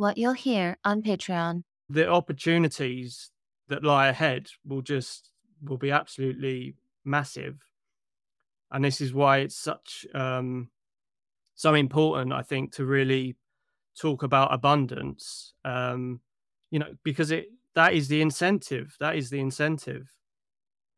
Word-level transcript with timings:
what 0.00 0.16
you'll 0.16 0.32
hear 0.32 0.78
on 0.82 1.02
Patreon. 1.02 1.62
The 1.90 2.08
opportunities 2.08 3.30
that 3.68 3.84
lie 3.84 4.08
ahead 4.08 4.48
will 4.64 4.80
just 4.80 5.30
will 5.62 5.76
be 5.76 5.90
absolutely 5.90 6.76
massive, 7.04 7.58
and 8.70 8.82
this 8.82 9.02
is 9.02 9.12
why 9.12 9.38
it's 9.38 9.56
such 9.56 10.06
um, 10.14 10.70
so 11.54 11.74
important, 11.74 12.32
I 12.32 12.40
think, 12.40 12.72
to 12.76 12.86
really 12.86 13.36
talk 14.00 14.22
about 14.22 14.54
abundance. 14.54 15.52
Um, 15.66 16.20
you 16.70 16.78
know, 16.78 16.94
because 17.04 17.30
it 17.30 17.48
that 17.74 17.92
is 17.92 18.08
the 18.08 18.22
incentive. 18.22 18.96
That 19.00 19.16
is 19.16 19.28
the 19.28 19.40
incentive. 19.40 20.08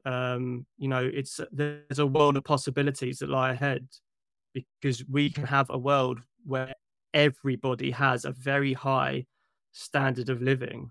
Um, 0.05 0.65
you 0.79 0.87
know, 0.87 1.11
it's 1.13 1.41
there's 1.51 1.99
a 1.99 2.07
world 2.07 2.37
of 2.37 2.45
possibilities 2.45 3.19
that 3.19 3.29
lie 3.29 3.51
ahead 3.51 3.89
because 4.55 5.05
we 5.11 5.29
can 5.29 5.45
have 5.45 5.71
a 5.71 5.79
world 5.79 6.21
where 6.45 6.75
everybody 7.15 7.91
has 7.91 8.25
a 8.25 8.33
very 8.33 8.73
high 8.73 9.27
standard 9.73 10.29
of 10.29 10.43
living 10.43 10.91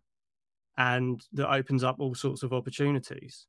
and 0.78 1.22
that 1.34 1.52
opens 1.52 1.84
up 1.84 1.98
all 2.00 2.16
sorts 2.16 2.44
of 2.44 2.54
opportunities. 2.54 3.46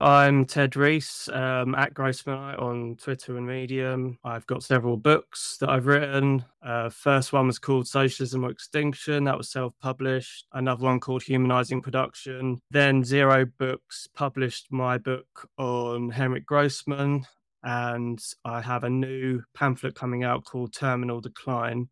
I'm 0.00 0.44
Ted 0.44 0.76
Reese 0.76 1.28
um, 1.32 1.74
at 1.74 1.92
Grossmanite 1.92 2.62
on 2.62 2.94
Twitter 3.02 3.36
and 3.36 3.48
Medium. 3.48 4.16
I've 4.22 4.46
got 4.46 4.62
several 4.62 4.96
books 4.96 5.56
that 5.58 5.68
I've 5.68 5.86
written. 5.86 6.44
Uh, 6.62 6.88
first 6.88 7.32
one 7.32 7.48
was 7.48 7.58
called 7.58 7.88
Socialism 7.88 8.44
or 8.44 8.50
Extinction. 8.50 9.24
That 9.24 9.36
was 9.36 9.50
self-published. 9.50 10.46
Another 10.52 10.84
one 10.84 11.00
called 11.00 11.24
Humanizing 11.24 11.82
Production. 11.82 12.60
Then 12.70 13.02
Zero 13.02 13.44
Books 13.58 14.06
published 14.14 14.70
my 14.70 14.98
book 14.98 15.48
on 15.58 16.12
Henryk 16.12 16.44
Grossman, 16.44 17.26
and 17.64 18.22
I 18.44 18.60
have 18.60 18.84
a 18.84 18.90
new 18.90 19.42
pamphlet 19.52 19.96
coming 19.96 20.22
out 20.22 20.44
called 20.44 20.72
Terminal 20.72 21.20
Decline 21.20 21.88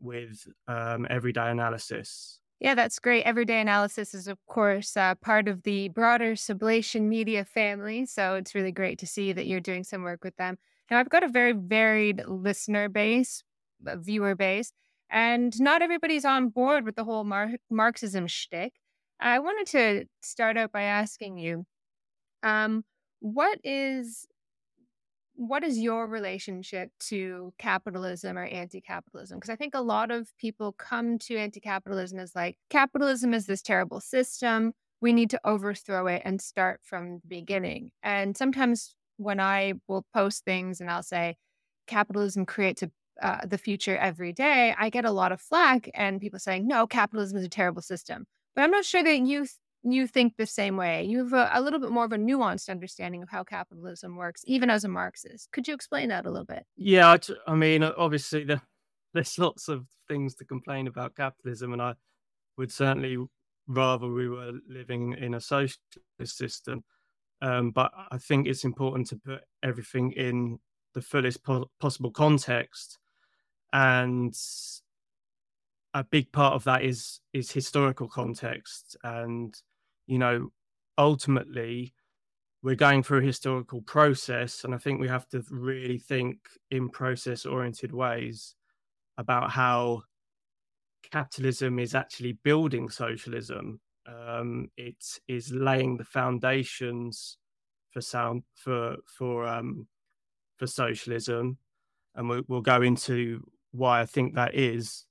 with 0.00 0.48
um, 0.68 1.06
everyday 1.10 1.50
analysis. 1.50 2.39
Yeah, 2.60 2.74
that's 2.74 2.98
great. 2.98 3.24
Everyday 3.24 3.60
analysis 3.60 4.14
is, 4.14 4.28
of 4.28 4.38
course, 4.46 4.94
uh, 4.96 5.14
part 5.14 5.48
of 5.48 5.62
the 5.62 5.88
broader 5.88 6.34
Sublation 6.34 7.02
Media 7.02 7.44
family. 7.44 8.04
So 8.04 8.34
it's 8.34 8.54
really 8.54 8.72
great 8.72 8.98
to 8.98 9.06
see 9.06 9.32
that 9.32 9.46
you're 9.46 9.60
doing 9.60 9.82
some 9.82 10.02
work 10.02 10.22
with 10.22 10.36
them. 10.36 10.58
Now, 10.90 10.98
I've 10.98 11.08
got 11.08 11.22
a 11.22 11.28
very 11.28 11.52
varied 11.52 12.22
listener 12.26 12.88
base, 12.90 13.42
viewer 13.80 14.34
base, 14.34 14.72
and 15.08 15.58
not 15.58 15.80
everybody's 15.80 16.24
on 16.26 16.48
board 16.50 16.84
with 16.84 16.96
the 16.96 17.04
whole 17.04 17.24
Mar- 17.24 17.54
Marxism 17.70 18.26
shtick. 18.26 18.74
I 19.18 19.38
wanted 19.38 19.66
to 19.68 20.04
start 20.20 20.58
out 20.58 20.70
by 20.70 20.82
asking 20.82 21.38
you, 21.38 21.64
um, 22.42 22.84
what 23.20 23.58
is 23.64 24.26
what 25.40 25.64
is 25.64 25.78
your 25.78 26.06
relationship 26.06 26.90
to 27.00 27.54
capitalism 27.56 28.36
or 28.36 28.44
anti-capitalism? 28.44 29.38
Because 29.38 29.48
i 29.48 29.56
think 29.56 29.74
a 29.74 29.80
lot 29.80 30.10
of 30.10 30.28
people 30.38 30.72
come 30.72 31.18
to 31.18 31.36
anti-capitalism 31.36 32.18
as 32.18 32.34
like 32.34 32.58
capitalism 32.68 33.32
is 33.32 33.46
this 33.46 33.62
terrible 33.62 34.00
system. 34.00 34.72
We 35.00 35.14
need 35.14 35.30
to 35.30 35.40
overthrow 35.46 36.08
it 36.08 36.20
and 36.26 36.42
start 36.42 36.80
from 36.84 37.20
the 37.22 37.28
beginning. 37.28 37.90
And 38.02 38.36
sometimes 38.36 38.94
when 39.16 39.40
i 39.40 39.74
will 39.88 40.04
post 40.14 40.44
things 40.44 40.80
and 40.80 40.90
i'll 40.90 41.02
say 41.02 41.36
capitalism 41.86 42.44
creates 42.44 42.82
a, 42.82 42.90
uh, 43.22 43.46
the 43.46 43.58
future 43.58 43.96
every 43.96 44.32
day 44.32 44.74
i 44.78 44.90
get 44.90 45.04
a 45.06 45.10
lot 45.10 45.32
of 45.32 45.40
flack 45.40 45.88
and 45.94 46.20
people 46.20 46.38
saying 46.38 46.66
no 46.66 46.86
capitalism 46.86 47.38
is 47.38 47.44
a 47.44 47.48
terrible 47.48 47.82
system. 47.82 48.26
But 48.54 48.62
i'm 48.64 48.70
not 48.70 48.84
sure 48.84 49.02
that 49.02 49.20
you 49.20 49.46
you 49.82 50.06
think 50.06 50.36
the 50.36 50.46
same 50.46 50.76
way. 50.76 51.04
You 51.04 51.18
have 51.18 51.32
a, 51.32 51.50
a, 51.54 51.60
little 51.60 51.78
bit 51.78 51.90
more 51.90 52.04
of 52.04 52.12
a 52.12 52.18
nuanced 52.18 52.68
understanding 52.68 53.22
of 53.22 53.30
how 53.30 53.44
capitalism 53.44 54.16
works, 54.16 54.42
even 54.46 54.68
as 54.68 54.84
a 54.84 54.88
Marxist. 54.88 55.50
Could 55.52 55.66
you 55.66 55.74
explain 55.74 56.10
that 56.10 56.26
a 56.26 56.30
little 56.30 56.44
bit? 56.44 56.66
Yeah, 56.76 57.16
I, 57.46 57.54
mean, 57.54 57.82
obviously, 57.82 58.44
the, 58.44 58.60
there's 59.14 59.38
lots 59.38 59.68
of 59.68 59.86
things 60.08 60.34
to 60.36 60.44
complain 60.44 60.86
about 60.86 61.16
capitalism, 61.16 61.72
and 61.72 61.80
I 61.80 61.94
would 62.58 62.70
certainly 62.70 63.16
rather 63.66 64.08
we 64.08 64.28
were 64.28 64.52
living 64.68 65.14
in 65.18 65.34
a 65.34 65.40
socialist 65.40 65.78
system. 66.26 66.84
Um, 67.42 67.70
but 67.70 67.90
I 68.10 68.18
think 68.18 68.46
it's 68.46 68.64
important 68.64 69.06
to 69.08 69.16
put 69.16 69.40
everything 69.62 70.12
in 70.12 70.58
the 70.92 71.00
fullest 71.00 71.42
po- 71.42 71.70
possible 71.80 72.10
context, 72.10 72.98
and 73.72 74.34
a 75.94 76.04
big 76.04 76.30
part 76.32 76.54
of 76.54 76.64
that 76.64 76.82
is 76.82 77.20
is 77.32 77.50
historical 77.50 78.08
context 78.08 78.96
and 79.02 79.54
you 80.10 80.18
know, 80.18 80.50
ultimately 80.98 81.94
we're 82.64 82.74
going 82.74 83.02
through 83.02 83.18
a 83.18 83.22
historical 83.22 83.80
process, 83.82 84.64
and 84.64 84.74
I 84.74 84.78
think 84.78 85.00
we 85.00 85.06
have 85.06 85.28
to 85.28 85.44
really 85.50 85.98
think 85.98 86.38
in 86.72 86.88
process 86.88 87.46
oriented 87.46 87.92
ways 87.92 88.56
about 89.16 89.52
how 89.52 90.02
capitalism 91.12 91.78
is 91.78 91.94
actually 91.94 92.32
building 92.42 92.90
socialism. 92.90 93.80
Um, 94.04 94.68
it 94.76 95.20
is 95.28 95.52
laying 95.52 95.96
the 95.96 96.04
foundations 96.04 97.38
for 97.92 98.00
sound 98.00 98.42
for 98.56 98.96
for 99.06 99.46
um, 99.46 99.86
for 100.56 100.66
socialism, 100.66 101.56
and 102.16 102.28
we'll, 102.28 102.42
we'll 102.48 102.62
go 102.62 102.82
into 102.82 103.44
why 103.70 104.00
I 104.00 104.06
think 104.06 104.34
that 104.34 104.56
is 104.56 105.06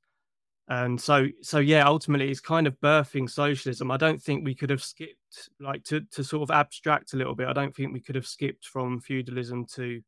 and 0.70 1.02
so 1.02 1.28
so 1.42 1.58
yeah 1.60 1.86
ultimately 1.86 2.30
it's 2.30 2.40
kind 2.40 2.68
of 2.68 2.80
birthing 2.80 3.30
socialism. 3.30 3.90
I 3.92 3.98
don't 3.98 4.22
think 4.22 4.46
we 4.46 4.56
could 4.56 4.70
have 4.70 4.84
skipped 4.84 5.50
like 5.60 5.84
to 5.86 6.02
to 6.12 6.24
sort 6.24 6.44
of 6.44 6.52
abstract 6.52 7.14
a 7.14 7.18
little 7.18 7.36
bit 7.36 7.48
i 7.48 7.54
don't 7.54 7.76
think 7.76 7.94
we 7.94 8.00
could 8.02 8.16
have 8.16 8.28
skipped 8.28 8.66
from 8.66 9.00
feudalism 9.00 9.66
to 9.76 10.02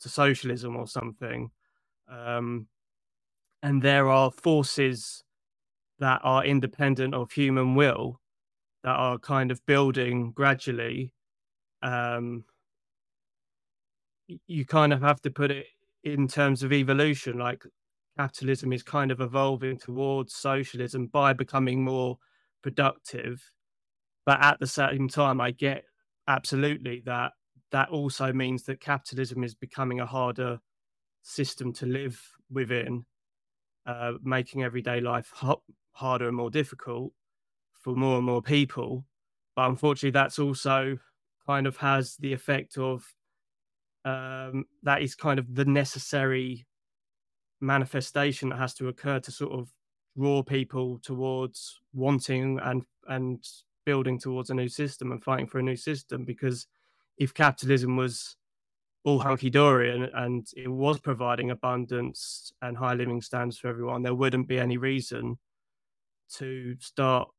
to 0.00 0.08
socialism 0.08 0.76
or 0.76 0.86
something. 0.86 1.50
Um 2.10 2.68
and 3.62 3.82
there 3.82 4.08
are 4.08 4.30
forces 4.32 5.24
that 6.00 6.20
are 6.24 6.44
independent 6.44 7.14
of 7.14 7.32
human 7.32 7.74
will 7.76 8.20
that 8.84 8.96
are 8.96 9.18
kind 9.18 9.50
of 9.52 9.64
building 9.66 10.32
gradually. 10.32 11.12
Um 11.82 12.44
you 14.46 14.64
kind 14.64 14.92
of 14.92 15.00
have 15.02 15.20
to 15.22 15.30
put 15.30 15.50
it 15.50 15.66
in 16.04 16.26
terms 16.28 16.62
of 16.62 16.72
evolution 16.72 17.38
like 17.38 17.64
capitalism 18.18 18.72
is 18.72 18.82
kind 18.82 19.10
of 19.10 19.20
evolving 19.20 19.78
towards 19.78 20.34
socialism 20.34 21.06
by 21.06 21.32
becoming 21.32 21.84
more 21.84 22.18
productive. 22.62 23.42
But 24.24 24.42
at 24.42 24.60
the 24.60 24.66
same 24.66 25.08
time, 25.08 25.40
I 25.40 25.50
get 25.50 25.84
absolutely 26.28 27.02
that 27.06 27.32
that 27.72 27.88
also 27.88 28.32
means 28.32 28.64
that 28.64 28.80
capitalism 28.80 29.42
is 29.42 29.54
becoming 29.54 30.00
a 30.00 30.06
harder 30.06 30.60
system 31.22 31.72
to 31.72 31.86
live 31.86 32.20
within, 32.50 33.04
uh, 33.86 34.12
making 34.22 34.62
everyday 34.62 35.00
life 35.00 35.32
harder 35.92 36.28
and 36.28 36.36
more 36.36 36.50
difficult 36.50 37.12
for 37.72 37.94
more 37.94 38.16
and 38.18 38.26
more 38.26 38.42
people. 38.42 39.04
But 39.56 39.70
unfortunately, 39.70 40.10
that's 40.10 40.38
also 40.38 40.98
kind 41.46 41.66
of 41.66 41.76
has 41.78 42.16
the 42.16 42.32
effect 42.32 42.78
of 42.78 43.04
um, 44.04 44.66
that 44.82 45.02
is 45.02 45.14
kind 45.14 45.38
of 45.38 45.54
the 45.54 45.64
necessary 45.64 46.66
manifestation 47.62 48.50
that 48.50 48.58
has 48.58 48.74
to 48.74 48.88
occur 48.88 49.20
to 49.20 49.32
sort 49.32 49.52
of 49.52 49.72
draw 50.16 50.42
people 50.42 50.98
towards 51.00 51.80
wanting 51.94 52.58
and 52.60 52.84
and 53.08 53.46
building 53.86 54.18
towards 54.18 54.50
a 54.50 54.54
new 54.54 54.68
system 54.68 55.12
and 55.12 55.24
fighting 55.24 55.46
for 55.46 55.58
a 55.58 55.62
new 55.62 55.76
system 55.76 56.24
because 56.24 56.66
if 57.18 57.34
capitalism 57.34 57.96
was 57.96 58.36
all 59.04 59.20
hunky 59.20 59.50
dory 59.50 59.90
and, 59.94 60.04
and 60.14 60.48
it 60.56 60.68
was 60.68 61.00
providing 61.00 61.50
abundance 61.50 62.52
and 62.62 62.76
high 62.76 62.94
living 62.94 63.20
standards 63.22 63.58
for 63.58 63.68
everyone, 63.68 64.02
there 64.02 64.14
wouldn't 64.14 64.48
be 64.48 64.58
any 64.60 64.76
reason 64.78 65.38
to 66.28 66.76
start 66.80 67.30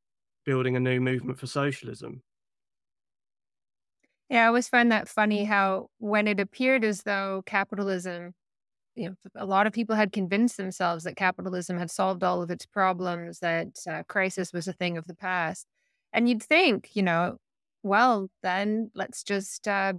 building 0.45 0.75
a 0.75 0.79
new 0.79 1.01
movement 1.01 1.39
for 1.39 1.47
socialism. 1.47 2.23
Yeah, 4.29 4.45
I 4.45 4.47
always 4.47 4.69
find 4.69 4.91
that 4.91 5.07
funny 5.07 5.43
how 5.43 5.89
when 5.99 6.27
it 6.27 6.39
appeared 6.39 6.83
as 6.83 7.03
though 7.03 7.43
capitalism 7.45 8.33
you 8.95 9.09
know, 9.09 9.15
a 9.35 9.45
lot 9.45 9.67
of 9.67 9.73
people 9.73 9.95
had 9.95 10.11
convinced 10.11 10.57
themselves 10.57 11.03
that 11.03 11.15
capitalism 11.15 11.77
had 11.77 11.91
solved 11.91 12.23
all 12.23 12.41
of 12.41 12.51
its 12.51 12.65
problems, 12.65 13.39
that 13.39 13.77
uh, 13.89 14.03
crisis 14.07 14.53
was 14.53 14.67
a 14.67 14.73
thing 14.73 14.97
of 14.97 15.07
the 15.07 15.15
past. 15.15 15.67
And 16.11 16.29
you'd 16.29 16.43
think, 16.43 16.89
you 16.93 17.03
know, 17.03 17.37
well, 17.81 18.29
then 18.43 18.91
let's 18.93 19.23
just 19.23 19.67
uh, 19.67 19.93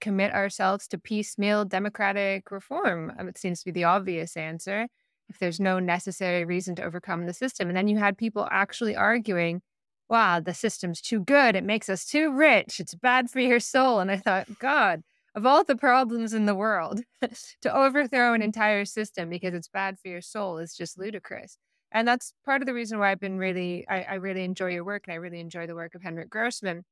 commit 0.00 0.32
ourselves 0.32 0.86
to 0.88 0.98
piecemeal 0.98 1.64
democratic 1.64 2.50
reform. 2.50 3.12
It 3.18 3.38
seems 3.38 3.60
to 3.60 3.66
be 3.66 3.72
the 3.72 3.84
obvious 3.84 4.36
answer 4.36 4.86
if 5.28 5.38
there's 5.38 5.60
no 5.60 5.78
necessary 5.78 6.44
reason 6.44 6.74
to 6.76 6.84
overcome 6.84 7.26
the 7.26 7.34
system. 7.34 7.68
And 7.68 7.76
then 7.76 7.88
you 7.88 7.98
had 7.98 8.16
people 8.16 8.48
actually 8.50 8.96
arguing, 8.96 9.60
wow, 10.08 10.40
the 10.40 10.54
system's 10.54 11.02
too 11.02 11.20
good. 11.20 11.54
It 11.54 11.64
makes 11.64 11.88
us 11.88 12.06
too 12.06 12.32
rich. 12.32 12.80
It's 12.80 12.94
bad 12.94 13.30
for 13.30 13.40
your 13.40 13.60
soul. 13.60 14.00
And 14.00 14.10
I 14.10 14.16
thought, 14.16 14.46
God, 14.58 15.02
of 15.34 15.46
all 15.46 15.64
the 15.64 15.76
problems 15.76 16.32
in 16.32 16.46
the 16.46 16.54
world, 16.54 17.02
to 17.62 17.76
overthrow 17.76 18.34
an 18.34 18.42
entire 18.42 18.84
system 18.84 19.28
because 19.28 19.54
it's 19.54 19.68
bad 19.68 19.98
for 19.98 20.08
your 20.08 20.20
soul 20.20 20.58
is 20.58 20.76
just 20.76 20.98
ludicrous. 20.98 21.58
And 21.92 22.06
that's 22.06 22.34
part 22.44 22.60
of 22.60 22.66
the 22.66 22.74
reason 22.74 22.98
why 22.98 23.10
I've 23.10 23.20
been 23.20 23.38
really, 23.38 23.86
I, 23.88 24.02
I 24.02 24.14
really 24.14 24.44
enjoy 24.44 24.72
your 24.72 24.84
work 24.84 25.04
and 25.06 25.14
I 25.14 25.16
really 25.16 25.40
enjoy 25.40 25.66
the 25.66 25.74
work 25.74 25.94
of 25.94 26.02
Henryk 26.02 26.28
Grossman 26.28 26.84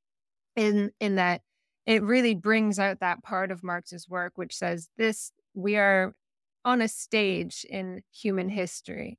in, 0.55 0.91
in 1.01 1.17
that 1.17 1.43
it 1.85 2.03
really 2.03 2.35
brings 2.35 2.79
out 2.79 3.01
that 3.01 3.23
part 3.23 3.51
of 3.51 3.63
Marx's 3.63 4.09
work, 4.09 4.33
which 4.37 4.57
says 4.57 4.89
this 4.97 5.33
we 5.55 5.77
are 5.77 6.15
on 6.65 6.83
a 6.83 6.89
stage 6.89 7.65
in 7.69 8.03
human 8.13 8.49
history 8.49 9.19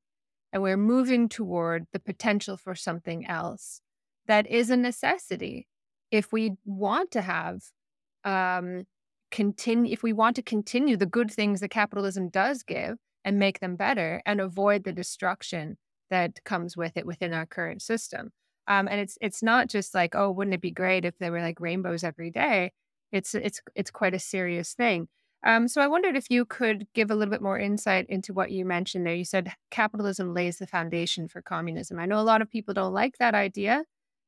and 0.51 0.61
we're 0.61 0.77
moving 0.77 1.29
toward 1.29 1.85
the 1.93 1.99
potential 1.99 2.57
for 2.57 2.75
something 2.75 3.25
else 3.25 3.81
that 4.27 4.45
is 4.47 4.69
a 4.69 4.77
necessity 4.77 5.67
if 6.11 6.31
we 6.31 6.53
want 6.65 7.11
to 7.11 7.21
have 7.21 7.61
um, 8.23 8.85
continue 9.31 9.91
if 9.91 10.03
we 10.03 10.13
want 10.13 10.35
to 10.35 10.41
continue 10.41 10.97
the 10.97 11.05
good 11.05 11.31
things 11.31 11.59
that 11.59 11.69
capitalism 11.69 12.29
does 12.29 12.63
give 12.63 12.97
and 13.25 13.39
make 13.39 13.59
them 13.59 13.75
better 13.75 14.21
and 14.25 14.39
avoid 14.39 14.83
the 14.83 14.93
destruction 14.93 15.77
that 16.09 16.43
comes 16.45 16.77
with 16.77 16.95
it 16.95 17.05
within 17.05 17.33
our 17.33 17.45
current 17.45 17.81
system. 17.81 18.31
Um, 18.67 18.87
and 18.87 18.99
it's 18.99 19.17
it's 19.21 19.43
not 19.43 19.69
just 19.69 19.93
like 19.95 20.15
oh 20.15 20.31
wouldn't 20.31 20.53
it 20.53 20.61
be 20.61 20.71
great 20.71 21.05
if 21.05 21.17
there 21.19 21.31
were 21.31 21.41
like 21.41 21.59
rainbows 21.59 22.03
every 22.03 22.31
day? 22.31 22.71
It's 23.11 23.35
it's 23.35 23.61
it's 23.75 23.91
quite 23.91 24.13
a 24.13 24.19
serious 24.19 24.73
thing. 24.73 25.07
Um, 25.45 25.67
so 25.67 25.81
i 25.81 25.87
wondered 25.87 26.17
if 26.17 26.29
you 26.31 26.45
could 26.45 26.87
give 26.95 27.11
a 27.11 27.15
little 27.15 27.31
bit 27.31 27.41
more 27.43 27.59
insight 27.59 28.07
into 28.09 28.33
what 28.33 28.51
you 28.51 28.65
mentioned 28.65 29.05
there. 29.05 29.15
You 29.15 29.23
said 29.25 29.53
capitalism 29.71 30.33
lays 30.33 30.57
the 30.57 30.67
foundation 30.67 31.27
for 31.27 31.41
communism. 31.41 31.99
I 31.99 32.05
know 32.05 32.19
a 32.19 32.21
lot 32.21 32.41
of 32.41 32.49
people 32.49 32.73
don't 32.73 32.93
like 32.93 33.17
that 33.19 33.35
idea 33.35 33.83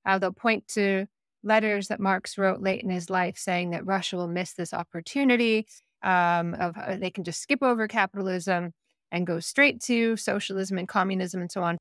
uh, 0.05 0.17
they'll 0.17 0.31
point 0.31 0.67
to 0.69 1.05
letters 1.43 1.87
that 1.87 1.99
Marx 1.99 2.37
wrote 2.37 2.61
late 2.61 2.83
in 2.83 2.89
his 2.89 3.09
life 3.09 3.37
saying 3.37 3.71
that 3.71 3.85
Russia 3.85 4.17
will 4.17 4.27
miss 4.27 4.53
this 4.53 4.73
opportunity 4.73 5.67
um, 6.03 6.53
of 6.55 6.77
uh, 6.77 6.95
they 6.97 7.11
can 7.11 7.23
just 7.23 7.41
skip 7.41 7.61
over 7.61 7.87
capitalism 7.87 8.73
and 9.11 9.27
go 9.27 9.39
straight 9.39 9.81
to 9.81 10.15
socialism 10.17 10.77
and 10.77 10.87
communism 10.87 11.41
and 11.41 11.51
so 11.51 11.63
on. 11.63 11.77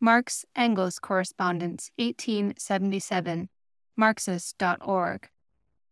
Marx 0.00 0.44
Engels 0.54 0.98
Correspondence, 0.98 1.90
1877, 1.96 3.48
Marxist.org. 3.96 5.28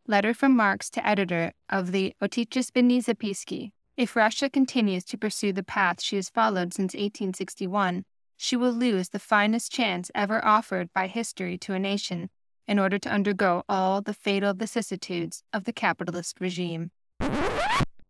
Letter 0.07 0.33
from 0.33 0.55
Marx 0.55 0.89
to 0.91 1.05
editor 1.05 1.51
of 1.69 1.91
the 1.91 2.13
Otechestvenny 2.21 3.03
Zapiski. 3.03 3.71
If 3.97 4.15
Russia 4.15 4.49
continues 4.49 5.03
to 5.05 5.17
pursue 5.17 5.51
the 5.51 5.63
path 5.63 6.01
she 6.01 6.15
has 6.15 6.29
followed 6.29 6.73
since 6.73 6.93
1861, 6.93 8.05
she 8.37 8.55
will 8.55 8.71
lose 8.71 9.09
the 9.09 9.19
finest 9.19 9.71
chance 9.71 10.09
ever 10.15 10.43
offered 10.45 10.93
by 10.93 11.07
history 11.07 11.57
to 11.57 11.73
a 11.73 11.79
nation 11.79 12.29
in 12.67 12.77
order 12.77 12.99
to 12.99 13.09
undergo 13.09 13.63
all 13.67 14.01
the 14.01 14.13
fatal 14.13 14.53
vicissitudes 14.53 15.43
of 15.51 15.63
the 15.63 15.73
capitalist 15.73 16.39
regime. 16.39 16.91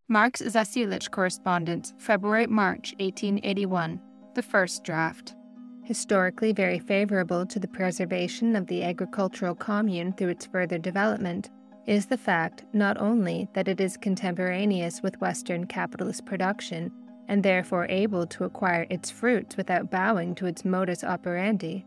Marx 0.09 0.41
Zasulich 0.41 1.11
Correspondence, 1.11 1.93
February 1.97 2.47
March 2.47 2.93
1881, 2.99 3.99
the 4.35 4.41
first 4.41 4.83
draft. 4.83 5.35
Historically 5.83 6.51
very 6.51 6.79
favorable 6.79 7.45
to 7.45 7.59
the 7.59 7.67
preservation 7.67 8.55
of 8.55 8.67
the 8.67 8.83
agricultural 8.83 9.55
commune 9.55 10.13
through 10.13 10.29
its 10.29 10.45
further 10.45 10.77
development 10.77 11.49
is 11.85 12.05
the 12.05 12.17
fact 12.17 12.65
not 12.73 12.99
only 12.99 13.47
that 13.53 13.69
it 13.69 13.79
is 13.79 13.95
contemporaneous 13.95 15.01
with 15.01 15.19
Western 15.21 15.65
capitalist 15.65 16.25
production 16.25 16.91
and 17.27 17.43
therefore 17.43 17.85
able 17.89 18.25
to 18.25 18.43
acquire 18.43 18.87
its 18.89 19.09
fruits 19.09 19.57
without 19.57 19.91
bowing 19.91 20.33
to 20.35 20.45
its 20.45 20.63
modus 20.63 21.03
operandi, 21.03 21.85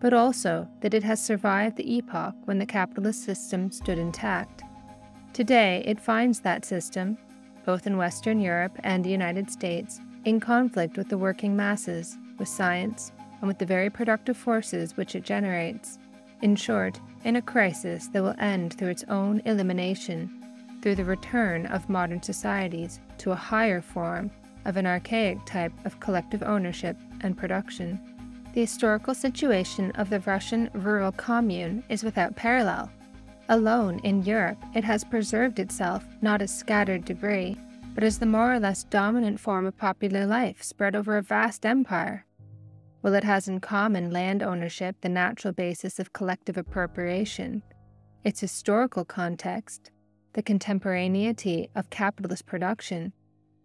but 0.00 0.12
also 0.12 0.66
that 0.80 0.94
it 0.94 1.04
has 1.04 1.22
survived 1.22 1.76
the 1.76 1.96
epoch 1.96 2.34
when 2.44 2.58
the 2.58 2.66
capitalist 2.66 3.24
system 3.24 3.70
stood 3.70 3.98
intact. 3.98 4.62
Today, 5.32 5.82
it 5.86 6.00
finds 6.00 6.40
that 6.40 6.64
system, 6.64 7.16
both 7.64 7.86
in 7.86 7.96
Western 7.96 8.40
Europe 8.40 8.76
and 8.82 9.04
the 9.04 9.10
United 9.10 9.50
States, 9.50 10.00
in 10.24 10.40
conflict 10.40 10.96
with 10.96 11.08
the 11.08 11.18
working 11.18 11.54
masses, 11.54 12.18
with 12.38 12.48
science, 12.48 13.12
and 13.40 13.48
with 13.48 13.58
the 13.58 13.66
very 13.66 13.88
productive 13.88 14.36
forces 14.36 14.96
which 14.96 15.14
it 15.14 15.24
generates. 15.24 15.98
In 16.42 16.56
short, 16.56 16.98
in 17.24 17.36
a 17.36 17.42
crisis 17.42 18.08
that 18.08 18.22
will 18.22 18.34
end 18.38 18.74
through 18.74 18.88
its 18.88 19.04
own 19.08 19.40
elimination, 19.44 20.30
through 20.82 20.94
the 20.94 21.04
return 21.04 21.66
of 21.66 21.88
modern 21.88 22.22
societies 22.22 23.00
to 23.18 23.32
a 23.32 23.36
higher 23.36 23.82
form 23.82 24.30
of 24.64 24.76
an 24.76 24.86
archaic 24.86 25.44
type 25.46 25.72
of 25.84 26.00
collective 26.00 26.42
ownership 26.42 26.96
and 27.20 27.36
production. 27.36 28.00
The 28.54 28.62
historical 28.62 29.14
situation 29.14 29.92
of 29.92 30.10
the 30.10 30.20
Russian 30.20 30.70
rural 30.74 31.12
commune 31.12 31.84
is 31.88 32.02
without 32.02 32.36
parallel. 32.36 32.90
Alone 33.48 34.00
in 34.04 34.22
Europe, 34.22 34.58
it 34.74 34.84
has 34.84 35.04
preserved 35.04 35.58
itself 35.58 36.04
not 36.22 36.42
as 36.42 36.56
scattered 36.56 37.04
debris, 37.04 37.56
but 37.94 38.04
as 38.04 38.18
the 38.18 38.26
more 38.26 38.52
or 38.52 38.60
less 38.60 38.84
dominant 38.84 39.40
form 39.40 39.66
of 39.66 39.76
popular 39.76 40.26
life 40.26 40.62
spread 40.62 40.94
over 40.94 41.16
a 41.16 41.22
vast 41.22 41.66
empire. 41.66 42.26
While 43.00 43.14
it 43.14 43.24
has 43.24 43.48
in 43.48 43.60
common 43.60 44.10
land 44.10 44.42
ownership 44.42 44.96
the 45.00 45.08
natural 45.08 45.52
basis 45.52 45.98
of 45.98 46.12
collective 46.12 46.56
appropriation, 46.56 47.62
its 48.24 48.40
historical 48.40 49.04
context, 49.04 49.90
the 50.34 50.42
contemporaneity 50.42 51.70
of 51.74 51.90
capitalist 51.90 52.46
production, 52.46 53.12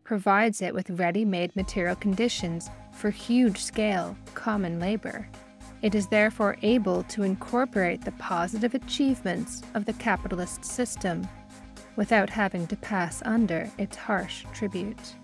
provides 0.06 0.62
it 0.62 0.74
with 0.74 0.90
ready 0.92 1.26
made 1.26 1.54
material 1.56 1.96
conditions 1.96 2.70
for 2.94 3.10
huge 3.10 3.58
scale, 3.58 4.16
common 4.36 4.80
labor. 4.80 5.28
It 5.82 5.96
is 5.96 6.08
therefore 6.08 6.58
able 6.62 7.04
to 7.04 7.24
incorporate 7.24 8.06
the 8.06 8.12
positive 8.14 8.76
achievements 8.76 9.64
of 9.74 9.86
the 9.86 9.94
capitalist 9.94 10.64
system 10.64 11.28
without 11.96 12.30
having 12.30 12.68
to 12.68 12.76
pass 12.78 13.22
under 13.26 13.70
its 13.78 13.98
harsh 13.98 14.46
tribute. 14.54 15.16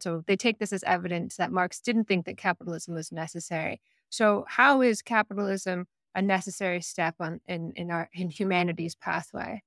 So 0.00 0.22
they 0.26 0.36
take 0.36 0.58
this 0.58 0.72
as 0.72 0.84
evidence 0.84 1.36
that 1.36 1.52
Marx 1.52 1.80
didn't 1.80 2.04
think 2.04 2.26
that 2.26 2.36
capitalism 2.36 2.94
was 2.94 3.12
necessary. 3.12 3.80
So 4.08 4.44
how 4.48 4.80
is 4.80 5.02
capitalism 5.02 5.86
a 6.14 6.22
necessary 6.22 6.80
step 6.80 7.16
on 7.20 7.40
in, 7.46 7.72
in 7.74 7.90
our 7.90 8.08
in 8.14 8.30
humanity's 8.30 8.94
pathway? 8.94 9.62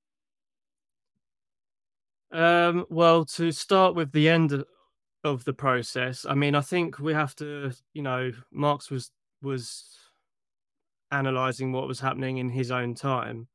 Um, 2.31 2.85
well, 2.89 3.25
to 3.25 3.51
start 3.51 3.95
with 3.95 4.11
the 4.11 4.29
end 4.29 4.63
of 5.23 5.45
the 5.45 5.53
process, 5.53 6.25
I 6.29 6.35
mean, 6.35 6.55
I 6.55 6.61
think 6.61 6.99
we 6.99 7.13
have 7.13 7.35
to, 7.37 7.71
you 7.93 8.01
know, 8.01 8.31
Marx 8.51 8.89
was 8.91 9.11
was 9.41 9.97
analyzing 11.11 11.71
what 11.71 11.87
was 11.87 11.99
happening 11.99 12.37
in 12.37 12.49
his 12.49 12.71
own 12.71 12.93
time, 12.93 13.47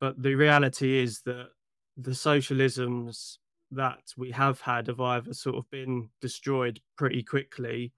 but 0.00 0.20
the 0.20 0.34
reality 0.34 0.98
is 0.98 1.22
that 1.22 1.48
the 1.96 2.12
socialisms 2.12 3.38
that 3.70 4.00
we 4.16 4.30
have 4.32 4.60
had 4.62 4.88
have 4.88 5.00
either 5.00 5.32
sort 5.34 5.56
of 5.56 5.70
been 5.70 6.08
destroyed 6.20 6.80
pretty 6.96 7.22
quickly, 7.22 7.92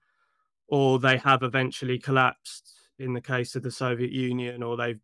or 0.67 0.99
they 0.99 1.17
have 1.17 1.43
eventually 1.43 1.99
collapsed. 1.99 2.71
In 2.97 3.11
the 3.13 3.21
case 3.21 3.57
of 3.57 3.63
the 3.63 3.71
Soviet 3.71 4.13
Union, 4.13 4.63
or 4.63 4.77
they've 4.77 5.01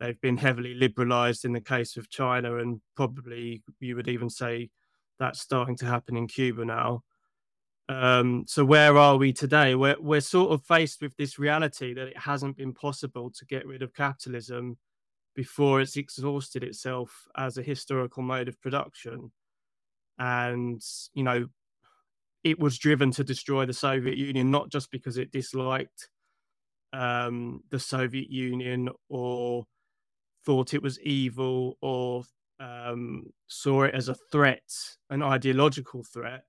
They've 0.00 0.20
been 0.20 0.36
heavily 0.36 0.74
liberalized 0.74 1.44
in 1.44 1.52
the 1.52 1.60
case 1.60 1.96
of 1.96 2.10
China, 2.10 2.58
and 2.58 2.80
probably 2.96 3.62
you 3.80 3.96
would 3.96 4.08
even 4.08 4.28
say 4.28 4.70
that's 5.18 5.40
starting 5.40 5.76
to 5.76 5.86
happen 5.86 6.16
in 6.16 6.26
Cuba 6.26 6.64
now. 6.64 7.04
Um, 7.88 8.44
so 8.46 8.64
where 8.64 8.96
are 8.96 9.16
we 9.16 9.32
today? 9.32 9.74
We're 9.74 10.00
we're 10.00 10.20
sort 10.20 10.52
of 10.52 10.64
faced 10.64 11.00
with 11.02 11.16
this 11.16 11.38
reality 11.38 11.94
that 11.94 12.08
it 12.08 12.18
hasn't 12.18 12.56
been 12.56 12.72
possible 12.72 13.30
to 13.30 13.44
get 13.44 13.66
rid 13.66 13.82
of 13.82 13.94
capitalism 13.94 14.78
before 15.36 15.80
it's 15.80 15.96
exhausted 15.96 16.62
itself 16.62 17.26
as 17.36 17.58
a 17.58 17.62
historical 17.62 18.22
mode 18.22 18.48
of 18.48 18.60
production, 18.60 19.30
and 20.18 20.82
you 21.12 21.22
know, 21.22 21.46
it 22.42 22.58
was 22.58 22.78
driven 22.78 23.10
to 23.12 23.22
destroy 23.22 23.64
the 23.66 23.72
Soviet 23.72 24.16
Union 24.16 24.50
not 24.50 24.70
just 24.70 24.90
because 24.90 25.18
it 25.18 25.30
disliked 25.30 26.08
um, 26.92 27.62
the 27.70 27.78
Soviet 27.78 28.30
Union 28.30 28.88
or 29.08 29.66
thought 30.44 30.74
it 30.74 30.82
was 30.82 31.00
evil 31.00 31.76
or 31.80 32.24
um, 32.60 33.24
saw 33.46 33.82
it 33.82 33.94
as 33.94 34.08
a 34.08 34.16
threat, 34.32 34.70
an 35.10 35.22
ideological 35.22 36.04
threat. 36.04 36.44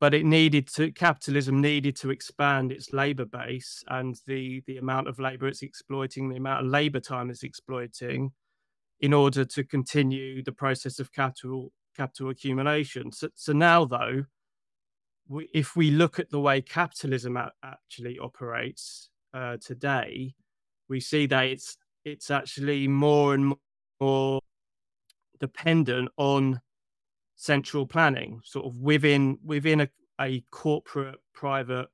But 0.00 0.14
it 0.14 0.24
needed 0.24 0.66
to 0.76 0.92
capitalism 0.92 1.60
needed 1.60 1.94
to 1.96 2.10
expand 2.10 2.72
its 2.72 2.92
labor 2.92 3.26
base 3.26 3.84
and 3.88 4.18
the 4.26 4.62
the 4.66 4.78
amount 4.78 5.08
of 5.08 5.18
labor 5.18 5.46
it's 5.46 5.62
exploiting, 5.62 6.30
the 6.30 6.38
amount 6.38 6.64
of 6.64 6.72
labor 6.72 7.00
time 7.00 7.28
it's 7.28 7.42
exploiting, 7.42 8.32
in 9.00 9.12
order 9.12 9.44
to 9.44 9.64
continue 9.64 10.42
the 10.42 10.52
process 10.52 11.00
of 11.00 11.12
capital 11.12 11.72
capital 11.94 12.30
accumulation. 12.30 13.12
So, 13.12 13.28
so 13.34 13.52
now 13.52 13.84
though, 13.84 14.24
if 15.52 15.76
we 15.76 15.90
look 15.90 16.18
at 16.18 16.30
the 16.30 16.40
way 16.40 16.62
capitalism 16.62 17.36
actually 17.62 18.18
operates 18.18 19.10
uh, 19.34 19.58
today, 19.60 20.34
we 20.88 21.00
see 21.00 21.26
that 21.26 21.44
it's 21.44 21.76
it's 22.04 22.30
actually 22.30 22.88
more 22.88 23.34
and 23.34 23.54
more 24.00 24.40
dependent 25.38 26.10
on 26.16 26.60
central 27.36 27.86
planning, 27.86 28.40
sort 28.44 28.66
of 28.66 28.78
within 28.78 29.38
within 29.44 29.80
a, 29.82 29.88
a 30.20 30.44
corporate 30.50 31.18
private 31.34 31.88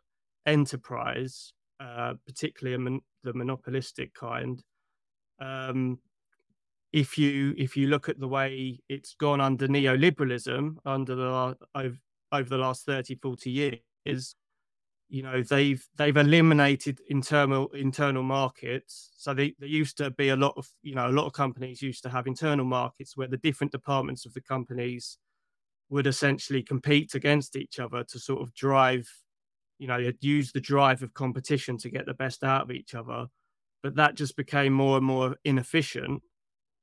enterprise, 0.46 1.52
uh, 1.80 2.14
particularly 2.26 2.76
mon- 2.78 3.00
the 3.22 3.32
monopolistic 3.32 4.14
kind. 4.14 4.62
Um, 5.40 5.98
if 6.92 7.18
you 7.18 7.54
if 7.58 7.76
you 7.76 7.88
look 7.88 8.08
at 8.08 8.18
the 8.18 8.28
way 8.28 8.80
it's 8.88 9.14
gone 9.14 9.40
under 9.40 9.68
neoliberalism 9.68 10.76
under 10.84 11.14
the 11.14 11.56
over, 11.74 11.96
over 12.32 12.48
the 12.48 12.58
last 12.58 12.86
30 12.86 13.16
40 13.16 13.50
years 13.50 14.34
you 15.08 15.22
know 15.22 15.42
they've 15.42 15.86
they've 15.96 16.16
eliminated 16.16 17.00
internal 17.08 17.68
internal 17.68 18.22
markets. 18.22 19.10
So 19.16 19.34
they, 19.34 19.54
there 19.58 19.68
used 19.68 19.96
to 19.98 20.10
be 20.10 20.30
a 20.30 20.36
lot 20.36 20.54
of 20.56 20.68
you 20.82 20.94
know 20.94 21.08
a 21.08 21.12
lot 21.12 21.26
of 21.26 21.32
companies 21.32 21.82
used 21.82 22.02
to 22.04 22.10
have 22.10 22.26
internal 22.26 22.64
markets 22.64 23.16
where 23.16 23.28
the 23.28 23.36
different 23.36 23.72
departments 23.72 24.26
of 24.26 24.34
the 24.34 24.40
companies 24.40 25.18
would 25.88 26.06
essentially 26.06 26.62
compete 26.62 27.14
against 27.14 27.54
each 27.54 27.78
other 27.78 28.02
to 28.04 28.18
sort 28.18 28.42
of 28.42 28.52
drive 28.54 29.08
you 29.78 29.86
know 29.86 30.10
use 30.20 30.52
the 30.52 30.60
drive 30.60 31.02
of 31.02 31.14
competition 31.14 31.78
to 31.78 31.90
get 31.90 32.06
the 32.06 32.14
best 32.14 32.42
out 32.42 32.62
of 32.62 32.70
each 32.70 32.94
other. 32.94 33.26
But 33.82 33.94
that 33.96 34.16
just 34.16 34.36
became 34.36 34.72
more 34.72 34.96
and 34.96 35.06
more 35.06 35.36
inefficient 35.44 36.22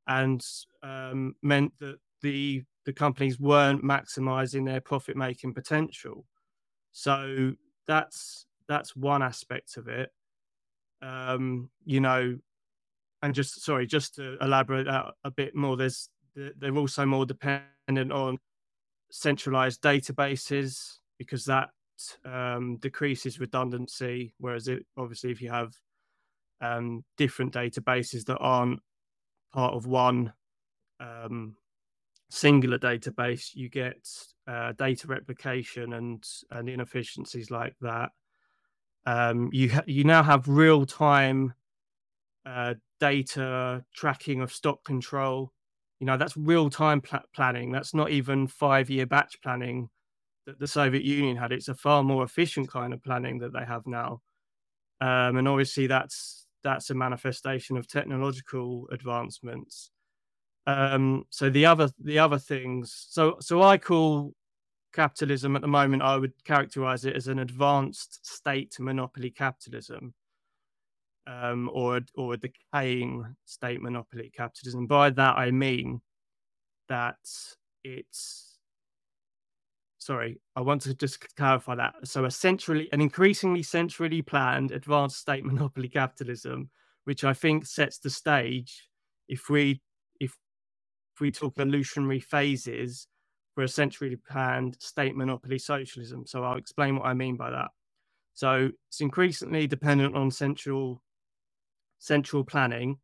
and 0.08 0.46
um, 0.82 1.36
meant 1.42 1.74
that 1.80 1.98
the 2.22 2.64
the 2.86 2.94
companies 2.94 3.40
weren't 3.40 3.84
maximizing 3.84 4.66
their 4.66 4.82
profit 4.82 5.16
making 5.16 5.54
potential. 5.54 6.26
So 6.92 7.54
that's 7.88 8.46
that's 8.68 8.96
one 8.96 9.22
aspect 9.22 9.78
of 9.78 9.88
it. 9.88 10.10
Um, 11.02 11.70
you 11.86 12.00
know, 12.00 12.38
and 13.22 13.34
just 13.34 13.64
sorry, 13.64 13.88
just 13.88 14.16
to 14.16 14.38
elaborate 14.42 14.88
out 14.88 15.16
a 15.24 15.32
bit 15.32 15.56
more, 15.56 15.78
there's 15.78 16.10
they're 16.36 16.76
also 16.76 17.06
more 17.06 17.26
dependent 17.26 18.12
on 18.12 18.38
centralized 19.12 19.82
databases 19.82 20.98
because 21.18 21.46
that 21.46 21.70
um, 22.26 22.78
decreases 22.78 23.40
redundancy. 23.40 24.34
Whereas 24.40 24.68
it 24.68 24.86
obviously, 24.98 25.32
if 25.32 25.42
you 25.42 25.50
have 25.52 25.74
um, 26.62 27.04
different 27.18 27.54
databases 27.54 28.26
that 28.26 28.38
aren't 28.38 28.80
part 29.54 29.74
of 29.74 29.86
one 29.86 30.34
um, 31.00 31.56
singular 32.34 32.80
database, 32.80 33.54
you 33.54 33.70
get 33.70 34.10
uh, 34.48 34.74
data 34.74 35.08
replication 35.08 35.94
and 35.94 36.26
and 36.52 36.68
inefficiencies 36.68 37.52
like 37.52 37.76
that. 37.82 38.10
Um, 39.06 39.50
you 39.54 39.72
ha- 39.72 39.84
you 39.86 40.04
now 40.04 40.24
have 40.24 40.48
real 40.48 40.86
time 40.86 41.54
uh, 42.46 42.74
data 43.00 43.84
tracking 43.94 44.42
of 44.42 44.52
stock 44.52 44.84
control. 44.84 45.54
You 46.00 46.08
know 46.08 46.18
that's 46.18 46.36
real 46.36 46.70
time 46.70 47.02
pl- 47.02 47.30
planning. 47.36 47.72
That's 47.72 47.94
not 47.94 48.10
even 48.10 48.48
five 48.48 48.90
year 48.90 49.06
batch 49.06 49.40
planning 49.42 49.90
that 50.46 50.60
the 50.60 50.68
Soviet 50.68 51.04
Union 51.04 51.38
had. 51.38 51.52
It's 51.52 51.70
a 51.70 51.76
far 51.76 52.04
more 52.04 52.24
efficient 52.24 52.70
kind 52.70 52.94
of 52.94 53.04
planning 53.04 53.40
that 53.40 53.54
they 53.54 53.66
have 53.66 53.86
now. 53.86 54.22
Um, 55.02 55.38
and 55.38 55.48
obviously 55.48 55.88
that's 55.88 56.48
that's 56.64 56.90
a 56.90 56.96
manifestation 56.96 57.78
of 57.78 57.88
technological 57.88 58.88
advancements. 58.92 59.92
Um, 60.66 61.26
so 61.30 61.50
the 61.50 61.66
other 61.66 61.90
the 62.00 62.20
other 62.20 62.40
things. 62.40 63.08
So 63.10 63.38
so 63.40 63.62
I 63.62 63.78
call 63.78 64.34
capitalism 64.94 65.56
at 65.56 65.62
the 65.62 65.68
moment. 65.68 66.04
I 66.04 66.18
would 66.18 66.34
characterize 66.46 67.06
it 67.06 67.16
as 67.16 67.28
an 67.28 67.40
advanced 67.40 68.26
state 68.26 68.76
monopoly 68.80 69.32
capitalism, 69.32 70.14
um, 71.28 71.70
or 71.74 72.02
or 72.16 72.34
a 72.36 72.38
decaying 72.38 73.36
state 73.46 73.82
monopoly 73.82 74.32
capitalism. 74.36 74.88
By 74.88 75.10
that 75.12 75.38
I 75.38 75.52
mean 75.52 76.02
that 76.88 77.18
it's. 77.84 78.50
Sorry, 79.98 80.42
I 80.58 80.60
want 80.60 80.82
to 80.82 80.94
just 80.94 81.34
clarify 81.38 81.76
that. 81.76 81.94
So, 82.04 82.26
a 82.26 82.32
centrally, 82.32 82.90
an 82.92 83.00
increasingly 83.00 83.64
centrally 83.64 84.22
planned 84.22 84.72
advanced 84.72 85.18
state 85.18 85.46
monopoly 85.46 85.88
capitalism, 85.88 86.70
which 87.06 87.24
I 87.24 87.34
think 87.34 87.66
sets 87.66 88.00
the 88.00 88.10
stage 88.10 88.90
if 89.30 89.50
we 89.50 89.82
if 91.14 91.22
we 91.22 91.32
talk 91.32 91.54
evolutionary 91.58 92.20
phases 92.20 93.08
for 93.54 93.64
a 93.64 93.68
centrally 93.68 94.16
planned 94.16 94.78
state 94.80 95.16
monopoly 95.16 95.60
socialism. 95.60 96.26
So 96.26 96.44
I'll 96.44 96.58
explain 96.58 96.98
what 96.98 97.06
I 97.06 97.14
mean 97.14 97.36
by 97.36 97.52
that. 97.52 97.70
So 98.34 98.72
it's 98.90 99.02
increasingly 99.02 99.68
dependent 99.68 100.16
on 100.16 100.32
central 100.32 101.04
central 102.00 102.44
planning. 102.44 102.98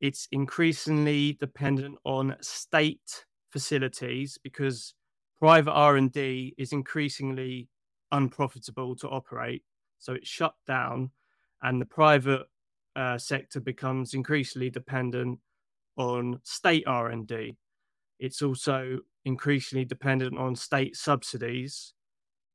It's 0.00 0.28
increasingly 0.30 1.34
dependent 1.40 1.96
on 2.04 2.36
state 2.40 3.24
facilities 3.50 4.38
because 4.42 4.94
private 5.38 5.72
R&D 5.72 6.54
is 6.58 6.72
increasingly 6.72 7.68
unprofitable 8.12 8.94
to 8.96 9.08
operate. 9.08 9.64
So 9.98 10.12
it's 10.12 10.28
shut 10.28 10.54
down 10.66 11.10
and 11.62 11.80
the 11.80 11.86
private 11.86 12.42
uh, 12.94 13.16
sector 13.16 13.60
becomes 13.60 14.12
increasingly 14.12 14.70
dependent 14.70 15.38
on 15.96 16.40
state 16.42 16.84
R&D. 16.86 17.56
It's 18.18 18.42
also 18.42 18.98
increasingly 19.24 19.84
dependent 19.84 20.38
on 20.38 20.56
state 20.56 20.96
subsidies, 20.96 21.94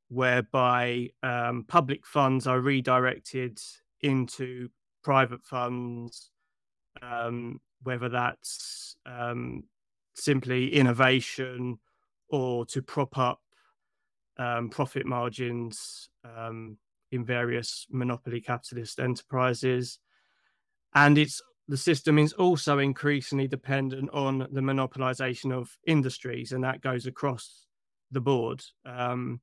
whereby 0.10 1.10
um, 1.24 1.66
public 1.68 2.06
funds 2.06 2.48
are 2.48 2.60
redirected 2.62 3.60
into 4.02 4.70
private 5.04 5.44
funds, 5.44 6.32
um, 7.02 7.60
whether 7.84 8.10
that's 8.10 8.96
um, 9.06 9.64
simply 10.16 10.74
innovation 10.74 11.80
or 12.30 12.66
to 12.66 12.82
prop 12.82 13.18
up 13.18 13.40
um, 14.38 14.70
profit 14.70 15.06
margins 15.06 16.10
um, 16.24 16.78
in 17.12 17.26
various 17.26 17.88
monopoly 17.90 18.42
capitalist 18.42 19.00
enterprises. 19.00 20.00
And 20.94 21.18
it's 21.18 21.42
the 21.68 21.78
system 21.78 22.18
is 22.18 22.34
also 22.34 22.80
increasingly 22.80 23.48
dependent 23.48 24.10
on 24.12 24.48
the 24.52 24.62
monopolization 24.62 25.52
of 25.52 25.78
industries, 25.86 26.52
and 26.52 26.64
that 26.64 26.82
goes 26.82 27.06
across 27.06 27.66
the 28.12 28.22
board. 28.22 28.64
Um, 28.86 29.42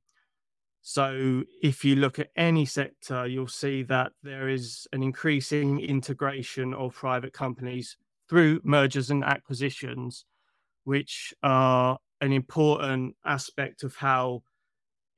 so, 0.81 1.43
if 1.63 1.83
you 1.83 1.95
look 1.95 2.19
at 2.19 2.29
any 2.35 2.65
sector, 2.65 3.25
you'll 3.25 3.47
see 3.47 3.83
that 3.83 4.11
there 4.21 4.49
is 4.49 4.87
an 4.93 5.01
increasing 5.01 5.79
integration 5.79 6.73
of 6.73 6.93
private 6.93 7.33
companies 7.33 7.97
through 8.29 8.61
mergers 8.63 9.09
and 9.09 9.23
acquisitions, 9.23 10.25
which 10.83 11.33
are 11.43 11.97
an 12.21 12.31
important 12.31 13.15
aspect 13.25 13.83
of 13.83 13.95
how 13.95 14.43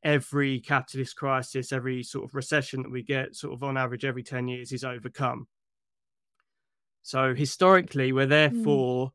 every 0.03 0.59
capitalist 0.59 1.15
crisis, 1.15 1.71
every 1.71 2.03
sort 2.03 2.25
of 2.25 2.35
recession 2.35 2.81
that 2.83 2.91
we 2.91 3.03
get, 3.03 3.35
sort 3.35 3.53
of 3.53 3.63
on 3.63 3.77
average 3.77 4.05
every 4.05 4.23
10 4.23 4.47
years, 4.47 4.71
is 4.71 4.83
overcome. 4.83 5.47
So 7.07 7.33
historically, 7.33 8.11
we're 8.11 8.25
hmm. 8.25 8.31
therefore 8.31 9.07
mm. 9.07 9.11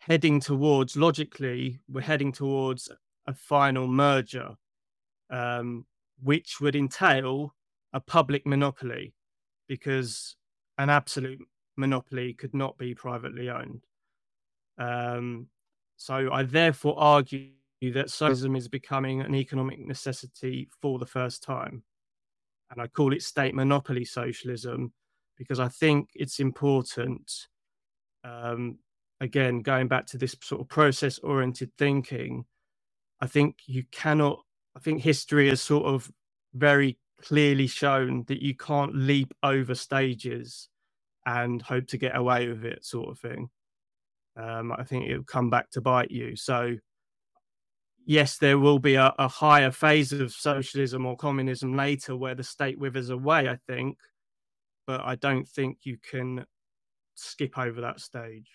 heading 0.00 0.38
towards, 0.38 0.98
logically, 0.98 1.80
we're 1.88 2.02
heading 2.02 2.30
towards 2.30 2.90
a 3.26 3.32
final 3.32 3.88
merger, 3.88 4.50
um, 5.30 5.86
which 6.22 6.60
would 6.60 6.76
entail 6.76 7.54
a 7.94 8.00
public 8.00 8.46
monopoly 8.46 9.14
because 9.66 10.36
an 10.76 10.90
absolute 10.90 11.40
monopoly 11.74 12.34
could 12.34 12.52
not 12.52 12.76
be 12.76 12.94
privately 12.94 13.48
owned. 13.48 13.86
Um, 14.76 15.46
so 15.96 16.30
I 16.30 16.42
therefore 16.42 16.96
argue 16.98 17.52
that 17.94 18.10
socialism 18.10 18.56
is 18.56 18.68
becoming 18.68 19.22
an 19.22 19.34
economic 19.34 19.78
necessity 19.80 20.68
for 20.82 20.98
the 20.98 21.06
first 21.06 21.42
time. 21.42 21.82
And 22.70 22.78
I 22.78 22.88
call 22.88 23.14
it 23.14 23.22
state 23.22 23.54
monopoly 23.54 24.04
socialism 24.04 24.92
because 25.40 25.58
I 25.58 25.68
think 25.68 26.10
it's 26.14 26.38
important. 26.38 27.32
Um, 28.24 28.78
again, 29.22 29.60
going 29.62 29.88
back 29.88 30.04
to 30.08 30.18
this 30.18 30.36
sort 30.42 30.60
of 30.60 30.68
process 30.68 31.18
oriented 31.20 31.70
thinking, 31.78 32.44
I 33.22 33.26
think 33.26 33.56
you 33.64 33.84
cannot, 33.90 34.40
I 34.76 34.80
think 34.80 35.00
history 35.00 35.48
has 35.48 35.62
sort 35.62 35.86
of 35.86 36.12
very 36.52 36.98
clearly 37.22 37.66
shown 37.66 38.24
that 38.28 38.42
you 38.42 38.54
can't 38.54 38.94
leap 38.94 39.32
over 39.42 39.74
stages 39.74 40.68
and 41.24 41.62
hope 41.62 41.86
to 41.86 41.96
get 41.96 42.14
away 42.14 42.46
with 42.48 42.66
it, 42.66 42.84
sort 42.84 43.08
of 43.08 43.18
thing. 43.18 43.48
Um, 44.36 44.72
I 44.72 44.84
think 44.84 45.08
it'll 45.08 45.24
come 45.24 45.48
back 45.48 45.70
to 45.70 45.80
bite 45.80 46.10
you. 46.10 46.36
So, 46.36 46.76
yes, 48.04 48.36
there 48.36 48.58
will 48.58 48.78
be 48.78 48.96
a, 48.96 49.14
a, 49.18 49.28
higher 49.28 49.70
phase 49.70 50.12
of 50.12 50.32
socialism 50.32 51.06
or 51.06 51.16
communism 51.16 51.74
later 51.74 52.14
where 52.14 52.34
the 52.34 52.44
state 52.44 52.78
withers 52.78 53.08
away, 53.08 53.48
I 53.48 53.58
think 53.66 53.96
but 54.90 55.02
I 55.04 55.14
don't 55.14 55.46
think 55.46 55.78
you 55.84 55.98
can 55.98 56.44
skip 57.14 57.56
over 57.56 57.80
that 57.82 58.00
stage. 58.00 58.50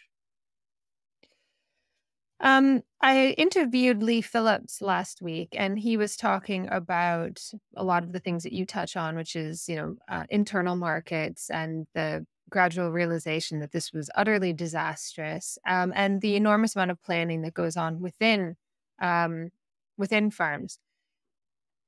Um, 2.42 2.84
I 3.00 3.36
interviewed 3.38 4.04
Leigh 4.04 4.20
Phillips 4.20 4.82
last 4.82 5.22
week, 5.22 5.56
and 5.58 5.80
he 5.80 5.96
was 5.96 6.18
talking 6.18 6.68
about 6.70 7.42
a 7.78 7.86
lot 7.86 8.04
of 8.04 8.12
the 8.12 8.20
things 8.20 8.44
that 8.44 8.52
you 8.52 8.66
touch 8.66 8.98
on, 8.98 9.16
which 9.16 9.38
is, 9.38 9.70
you 9.70 9.78
know, 9.78 9.96
uh, 10.10 10.26
internal 10.30 10.76
markets 10.76 11.50
and 11.50 11.88
the 11.94 12.26
gradual 12.50 12.92
realization 12.92 13.62
that 13.62 13.72
this 13.72 13.94
was 13.94 14.10
utterly 14.16 14.52
disastrous, 14.52 15.58
um, 15.66 15.94
and 15.96 16.20
the 16.20 16.36
enormous 16.36 16.76
amount 16.76 16.92
of 16.92 17.02
planning 17.02 17.44
that 17.44 17.54
goes 17.54 17.78
on 17.78 18.02
within 18.02 18.58
um, 19.02 19.52
within 19.98 20.32
farms. 20.32 20.80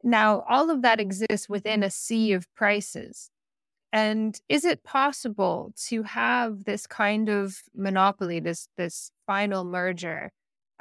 Now, 0.03 0.45
all 0.47 0.69
of 0.69 0.83
that 0.83 1.01
exists 1.01 1.49
within 1.49 1.83
a 1.83 1.89
sea 1.89 2.31
of 2.31 2.47
prices. 2.55 3.29
And 3.93 4.39
is 4.49 4.65
it 4.65 4.83
possible 4.83 5.73
to 5.87 6.03
have 6.03 6.65
this 6.65 6.87
kind 6.87 7.29
of 7.29 7.61
monopoly, 7.75 8.39
this 8.39 8.67
this 8.77 9.11
final 9.25 9.63
merger, 9.65 10.31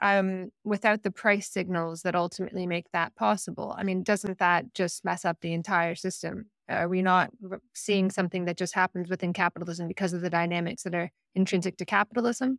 um, 0.03 0.51
without 0.65 1.03
the 1.03 1.11
price 1.11 1.49
signals 1.49 2.03
that 2.03 2.15
ultimately 2.15 2.67
make 2.67 2.91
that 2.93 3.15
possible. 3.17 3.75
I 3.79 3.83
mean, 3.85 4.03
doesn't 4.03 4.39
that 4.39 4.75
just 4.75 5.05
mess 5.05 5.25
up 5.25 5.39
the 5.41 5.53
entire 5.53 5.95
system? 5.95 6.47
Are 6.69 6.89
we 6.89 7.01
not 7.03 7.31
seeing 7.75 8.11
something 8.11 8.45
that 8.47 8.57
just 8.59 8.75
happens 8.75 9.09
within 9.09 9.33
capitalism 9.33 9.89
because 9.89 10.13
of 10.13 10.21
the 10.21 10.31
dynamics 10.31 10.83
that 10.83 10.95
are 10.95 11.11
intrinsic 11.35 11.77
to 11.79 11.85
capitalism? 11.87 12.59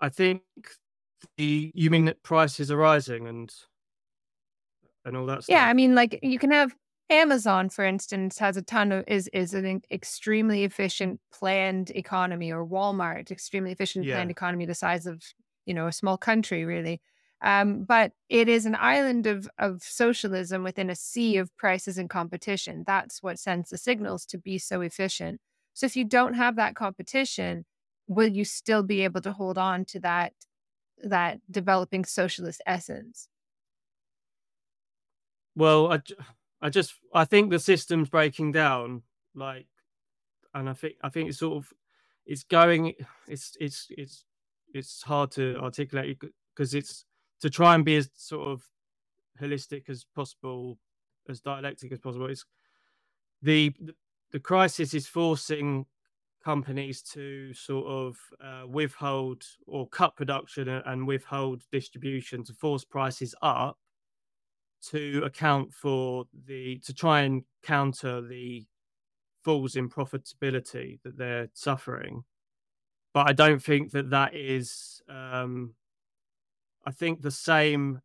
I 0.00 0.08
think 0.10 0.42
the 1.38 1.72
you 1.74 1.90
mean 1.90 2.04
that 2.06 2.22
prices 2.22 2.70
are 2.70 2.76
rising 2.76 3.26
and 3.26 3.52
and 5.04 5.16
all 5.16 5.26
that 5.26 5.44
stuff. 5.44 5.54
Yeah, 5.54 5.66
I 5.66 5.72
mean, 5.74 5.94
like 5.94 6.18
you 6.22 6.38
can 6.38 6.50
have 6.50 6.74
Amazon, 7.10 7.68
for 7.68 7.84
instance, 7.84 8.38
has 8.38 8.56
a 8.56 8.62
ton 8.62 8.90
of 8.92 9.04
is 9.06 9.28
is 9.28 9.52
an 9.54 9.82
extremely 9.90 10.64
efficient 10.64 11.20
planned 11.32 11.90
economy, 11.90 12.50
or 12.52 12.66
Walmart, 12.66 13.30
extremely 13.30 13.72
efficient 13.72 14.08
Yeah. 14.08 14.10
planned 14.10 14.30
economy, 14.30 14.64
the 14.66 14.74
size 14.74 15.06
of 15.06 15.22
you 15.66 15.74
know 15.74 15.86
a 15.86 15.92
small 15.92 16.16
country, 16.18 16.64
really. 16.64 17.00
Um, 17.42 17.84
but 17.84 18.12
it 18.30 18.48
is 18.48 18.64
an 18.64 18.74
island 18.76 19.26
of 19.26 19.48
of 19.58 19.82
socialism 19.82 20.62
within 20.62 20.88
a 20.90 20.94
sea 20.96 21.36
of 21.36 21.54
prices 21.56 21.98
and 21.98 22.08
competition. 22.08 22.84
That's 22.86 23.22
what 23.22 23.38
sends 23.38 23.68
the 23.70 23.78
signals 23.78 24.24
to 24.26 24.38
be 24.38 24.58
so 24.58 24.80
efficient. 24.80 25.40
So 25.74 25.84
if 25.86 25.96
you 25.96 26.04
don't 26.04 26.34
have 26.34 26.56
that 26.56 26.74
competition, 26.74 27.66
will 28.06 28.28
you 28.28 28.44
still 28.46 28.82
be 28.82 29.02
able 29.04 29.20
to 29.22 29.32
hold 29.32 29.58
on 29.58 29.84
to 29.86 30.00
that 30.00 30.32
that 30.98 31.40
developing 31.52 32.04
socialist 32.06 32.62
essence? 32.66 33.28
Well, 35.56 35.92
I, 35.92 36.02
I 36.64 36.70
just 36.70 36.94
I 37.12 37.26
think 37.26 37.50
the 37.50 37.58
system's 37.58 38.08
breaking 38.08 38.52
down, 38.52 39.02
like, 39.34 39.66
and 40.54 40.66
I 40.66 40.72
think 40.72 40.94
I 41.02 41.10
think 41.10 41.28
it's 41.28 41.38
sort 41.38 41.58
of 41.58 41.70
it's 42.24 42.42
going 42.42 42.94
it's 43.28 43.54
it's 43.60 43.88
it's 43.90 44.24
it's 44.72 45.02
hard 45.02 45.30
to 45.32 45.58
articulate 45.58 46.18
because 46.56 46.74
it's 46.74 47.04
to 47.42 47.50
try 47.50 47.74
and 47.74 47.84
be 47.84 47.96
as 47.96 48.08
sort 48.14 48.48
of 48.48 48.62
holistic 49.38 49.90
as 49.90 50.06
possible, 50.14 50.78
as 51.28 51.42
dialectic 51.42 51.92
as 51.92 51.98
possible. 51.98 52.30
It's 52.30 52.46
the 53.42 53.74
the, 54.32 54.40
crisis 54.40 54.94
is 54.94 55.06
forcing 55.06 55.84
companies 56.42 57.02
to 57.02 57.52
sort 57.52 57.86
of 57.86 58.16
uh, 58.42 58.66
withhold 58.66 59.44
or 59.66 59.86
cut 59.88 60.16
production 60.16 60.68
and 60.68 61.06
withhold 61.06 61.62
distribution 61.70 62.42
to 62.44 62.54
force 62.54 62.84
prices 62.84 63.34
up 63.42 63.76
to 64.90 65.22
account 65.24 65.72
for 65.72 66.26
the 66.46 66.78
to 66.80 66.92
try 66.92 67.22
and 67.22 67.44
counter 67.62 68.20
the 68.20 68.64
falls 69.44 69.76
in 69.76 69.88
profitability 69.88 70.98
that 71.02 71.16
they're 71.16 71.48
suffering. 71.52 72.24
But 73.12 73.28
i 73.28 73.32
don't 73.32 73.62
think 73.62 73.92
that 73.92 74.10
that 74.10 74.34
is 74.34 75.00
um 75.08 75.74
i 76.84 76.90
think 76.90 77.22
the 77.22 77.30
same 77.30 78.00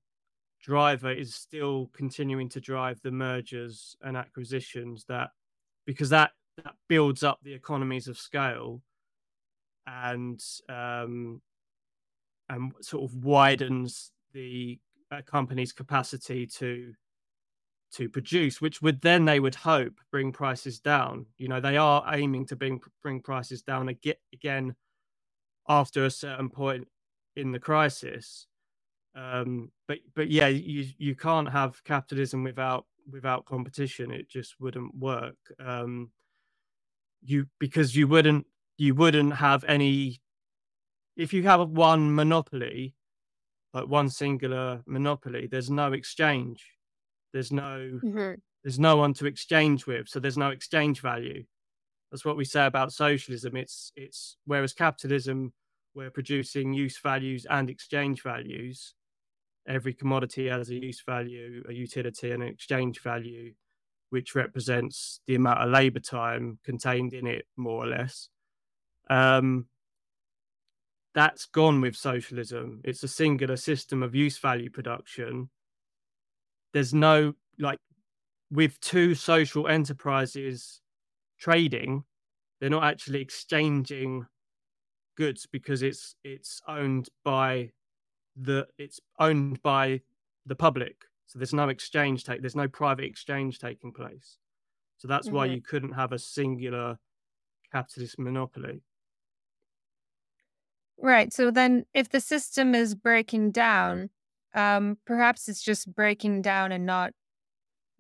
driver 0.62 1.12
is 1.12 1.34
still 1.34 1.90
continuing 1.94 2.50
to 2.50 2.60
drive 2.60 3.00
the 3.02 3.12
mergers 3.12 3.96
and 4.04 4.16
acquisitions 4.16 5.06
that 5.06 5.30
because 5.86 6.10
that 6.10 6.32
that 6.64 6.76
builds 6.88 7.24
up 7.24 7.40
the 7.42 7.54
economies 7.54 8.08
of 8.08 8.18
scale 8.18 8.82
and 9.88 10.44
um 10.68 11.42
and 12.50 12.72
sort 12.82 13.04
of 13.04 13.16
widens 13.24 14.12
the 14.34 14.80
uh, 15.12 15.22
company's 15.25 15.72
capacity 15.74 16.46
to 16.48 16.94
to 17.94 18.10
produce, 18.10 18.62
which 18.62 18.82
would 18.82 19.01
then 19.01 19.25
they 19.25 19.39
would 19.39 19.56
hope 19.56 19.94
bring 20.12 20.32
prices 20.32 20.80
down. 20.80 21.25
You 21.38 21.48
know, 21.48 21.60
they 21.60 21.78
are 21.78 22.04
aiming 22.13 22.46
to 22.48 22.56
bring 22.56 22.82
bring 23.01 23.22
prices 23.22 23.62
down 23.63 23.89
again 24.34 24.75
after 25.68 26.06
a 26.06 26.12
certain 26.12 26.50
point 26.50 26.88
in 27.36 27.51
the 27.51 27.60
crisis. 27.60 28.48
Um, 29.16 29.72
but 29.88 30.00
but 30.16 30.30
yeah, 30.30 30.48
you 30.48 30.88
you 30.98 31.16
can't 31.16 31.50
have 31.50 31.84
capitalism 31.84 32.44
without 32.44 32.86
without 33.12 33.46
competition. 33.46 34.12
It 34.12 34.30
just 34.30 34.56
wouldn't 34.60 34.96
work. 34.96 35.38
Um, 35.60 36.12
you 37.24 37.48
because 37.60 37.96
you 37.96 38.08
wouldn't 38.08 38.46
you 38.78 38.96
wouldn't 38.96 39.36
have 39.36 39.63
any 39.66 40.22
if 41.18 41.34
you 41.34 41.44
have 41.44 41.69
one 41.69 42.15
monopoly 42.15 42.95
like 43.73 43.88
one 43.88 44.10
singular 44.10 44.82
monopoly 44.86 45.47
there's 45.49 45.69
no 45.69 45.93
exchange. 45.93 46.65
There's 47.34 47.51
no 47.51 47.99
there's 48.63 48.79
no 48.79 48.97
one 48.97 49.13
to 49.15 49.25
exchange 49.25 49.86
with 49.86 50.08
so 50.08 50.19
there's 50.19 50.38
no 50.38 50.49
exchange 50.49 51.01
value. 51.01 51.43
That's 52.12 52.25
what 52.25 52.38
we 52.38 52.45
say 52.45 52.65
about 52.65 52.91
socialism. 52.91 53.55
It's 53.55 53.91
it's 53.95 54.38
whereas 54.45 54.73
capitalism 54.73 55.53
we're 55.95 56.12
producing 56.12 56.73
use 56.73 56.99
values 57.01 57.45
and 57.49 57.69
exchange 57.69 58.23
values. 58.23 58.93
Every 59.67 59.93
commodity 59.93 60.47
has 60.47 60.69
a 60.69 60.75
use 60.75 61.03
value 61.05 61.63
a 61.69 61.73
utility 61.73 62.32
and 62.32 62.43
an 62.43 62.49
exchange 62.49 63.01
value 63.01 63.53
which 64.10 64.36
represents 64.36 65.21
the 65.27 65.36
amount 65.36 65.60
of 65.60 65.69
labor 65.69 65.99
time 65.99 66.58
contained 66.63 67.13
in 67.13 67.27
it 67.27 67.45
more 67.55 67.84
or 67.84 67.88
less. 67.88 68.29
Um, 69.10 69.67
that's 71.13 71.45
gone 71.45 71.82
with 71.82 71.95
socialism. 71.95 72.82
It's 72.84 73.04
a 73.04 73.08
singular 73.08 73.58
system 73.58 74.04
of 74.04 74.15
use 74.15 74.38
value 74.38 74.69
production. 74.69 75.50
There's 76.74 76.93
no 76.93 77.34
like 77.58 77.80
with 78.52 78.80
two 78.82 79.15
social 79.15 79.67
enterprises 79.67 80.82
trading, 81.39 82.06
they're 82.60 82.69
not 82.72 82.86
actually 82.86 83.22
exchanging 83.22 84.28
goods 85.17 85.48
because 85.48 85.84
it's 85.84 86.15
it's 86.24 86.62
owned 86.67 87.10
by 87.24 87.72
the 88.36 88.67
it's 88.78 89.00
owned 89.19 89.62
by 89.63 90.02
the 90.45 90.56
public. 90.56 91.06
So 91.28 91.39
there's 91.39 91.54
no 91.54 91.69
exchange 91.69 92.26
take 92.26 92.41
there's 92.41 92.56
no 92.58 92.67
private 92.69 93.06
exchange 93.06 93.60
taking 93.60 93.93
place. 93.93 94.38
So 94.98 95.08
that's 95.08 95.32
why 95.32 95.45
Mhm. 95.45 95.48
you 95.48 95.62
couldn't 95.62 95.93
have 95.93 96.13
a 96.13 96.19
singular 96.19 97.00
capitalist 97.72 98.19
monopoly. 98.19 98.84
Right. 101.02 101.32
So 101.32 101.50
then, 101.52 101.86
if 101.94 102.10
the 102.10 102.20
system 102.20 102.76
is 102.76 102.94
breaking 102.96 103.52
down, 103.52 104.10
um, 104.54 104.98
perhaps 105.06 105.48
it's 105.48 105.62
just 105.64 105.94
breaking 105.94 106.42
down 106.42 106.72
and 106.72 106.86
not 106.86 107.14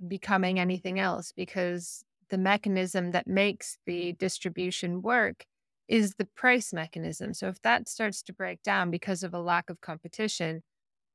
becoming 0.07 0.59
anything 0.59 0.99
else 0.99 1.31
because 1.31 2.03
the 2.29 2.37
mechanism 2.37 3.11
that 3.11 3.27
makes 3.27 3.77
the 3.85 4.13
distribution 4.13 5.01
work 5.01 5.45
is 5.87 6.15
the 6.15 6.25
price 6.25 6.73
mechanism. 6.73 7.33
So, 7.33 7.47
if 7.49 7.61
that 7.63 7.89
starts 7.89 8.23
to 8.23 8.33
break 8.33 8.63
down 8.63 8.91
because 8.91 9.23
of 9.23 9.33
a 9.33 9.41
lack 9.41 9.69
of 9.69 9.81
competition, 9.81 10.63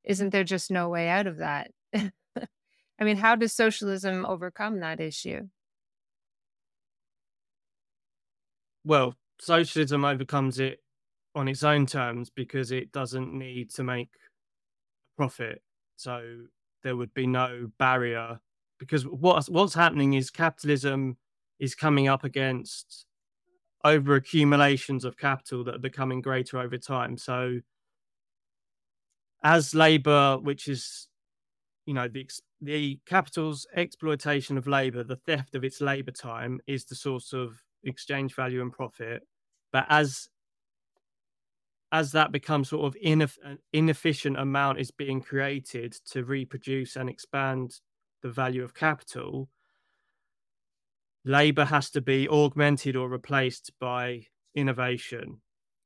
isn't 0.05 0.31
there 0.31 0.45
just 0.45 0.71
no 0.71 0.89
way 0.91 1.09
out 1.09 1.27
of 1.27 1.39
that? 1.39 1.73
I 1.95 3.05
mean, 3.05 3.17
how 3.19 3.37
does 3.37 3.53
socialism 3.55 4.27
overcome 4.27 4.81
that 4.81 5.01
issue? 5.01 5.49
well, 8.85 9.15
socialism 9.41 10.05
overcomes 10.05 10.59
it 10.59 10.84
on 11.35 11.49
its 11.49 11.63
own 11.63 11.87
terms 11.87 12.31
because 12.31 12.71
it 12.71 12.93
doesn't 12.93 13.33
need 13.33 13.71
to 13.71 13.83
make 13.83 14.11
profit. 15.17 15.63
So 15.97 16.45
there 16.83 16.97
would 16.97 17.15
be 17.15 17.27
no 17.27 17.71
barrier 17.79 18.41
because 18.79 19.07
what's 19.07 19.49
what's 19.49 19.75
happening 19.75 20.15
is 20.15 20.31
capitalism 20.31 21.17
is 21.59 21.75
coming 21.75 22.09
up 22.09 22.25
against 22.25 23.07
over 23.85 24.15
accumulations 24.17 25.05
of 25.05 25.17
capital 25.17 25.65
that 25.65 25.75
are 25.77 25.79
becoming 25.79 26.21
greater 26.21 26.59
over 26.59 26.79
time. 26.79 27.17
So 27.17 27.61
as 29.43 29.75
labor, 29.75 30.39
which 30.39 30.69
is 30.69 31.09
you 31.87 31.95
know 31.95 32.09
the 32.09 32.29
the 32.61 32.99
capital's 33.07 33.67
exploitation 33.77 34.57
of 34.57 34.67
labor, 34.67 35.05
the 35.05 35.17
theft 35.17 35.55
of 35.55 35.65
its 35.65 35.81
labor 35.81 36.13
time 36.13 36.61
is 36.67 36.85
the 36.85 36.95
source 36.95 37.33
of 37.33 37.63
exchange 37.85 38.35
value 38.35 38.63
and 38.63 38.73
profit. 38.73 39.23
But 39.73 39.87
as 39.89 40.29
as 41.95 42.11
that 42.11 42.33
becomes 42.33 42.69
sort 42.69 42.85
of 42.85 43.01
ineff- 43.01 43.39
an 43.45 43.59
inefficient 43.73 44.37
amount 44.37 44.81
is 44.81 44.91
being 44.91 45.21
created 45.21 45.93
to 46.11 46.25
reproduce 46.25 46.97
and 46.97 47.09
expand 47.09 47.81
the 48.21 48.29
value 48.29 48.65
of 48.65 48.75
capital, 48.75 49.49
labor 51.25 51.65
has 51.65 51.91
to 51.91 52.01
be 52.01 52.29
augmented 52.29 52.97
or 52.97 53.09
replaced 53.09 53.71
by 53.79 54.27
innovation. 54.57 55.41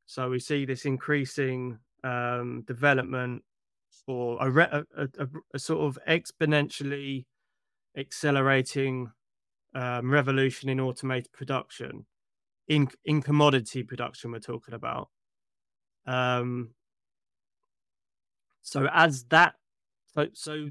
So 0.06 0.30
we 0.30 0.38
see 0.38 0.64
this 0.64 0.86
increasing 0.86 1.78
um, 2.02 2.64
development 2.66 3.44
or 4.06 4.38
a, 4.40 4.50
re- 4.50 4.72
a, 4.72 4.84
a, 4.96 5.28
a 5.52 5.58
sort 5.58 5.82
of 5.82 5.98
exponentially 6.08 7.26
accelerating 7.98 9.12
um, 9.74 10.10
revolution 10.10 10.70
in 10.70 10.80
automated 10.80 11.32
production, 11.32 12.06
in 12.66 12.88
in 13.04 13.20
commodity 13.20 13.82
production. 13.82 14.32
We're 14.32 14.38
talking 14.38 14.72
about. 14.72 15.10
Um, 16.08 16.70
so 18.62 18.88
as 18.92 19.24
that, 19.24 19.54
so 20.14 20.26
so 20.32 20.70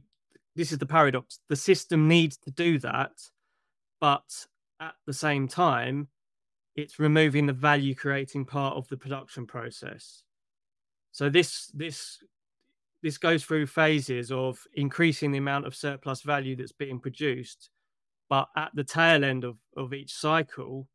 this 0.55 0.71
is 0.71 0.79
the 0.79 0.85
paradox. 0.85 1.39
The 1.47 1.55
system 1.55 2.07
needs 2.07 2.37
to 2.37 2.51
do 2.51 2.79
that, 2.79 3.11
but 4.01 4.47
at 4.79 4.95
the 5.05 5.13
same 5.13 5.47
time, 5.47 6.07
it's 6.75 6.99
removing 6.99 7.45
the 7.45 7.53
value 7.53 7.93
creating 7.93 8.45
part 8.45 8.75
of 8.75 8.87
the 8.89 8.97
production 8.97 9.45
process. 9.45 10.23
So 11.11 11.29
this 11.29 11.71
this 11.73 12.17
this 13.03 13.19
goes 13.19 13.43
through 13.43 13.67
phases 13.67 14.31
of 14.31 14.59
increasing 14.73 15.31
the 15.31 15.37
amount 15.37 15.67
of 15.67 15.75
surplus 15.75 16.23
value 16.23 16.55
that's 16.55 16.71
being 16.71 16.99
produced, 16.99 17.69
but 18.27 18.47
at 18.55 18.71
the 18.73 18.83
tail 18.83 19.23
end 19.23 19.43
of, 19.43 19.57
of 19.75 19.93
each 19.93 20.13
cycle, 20.13 20.87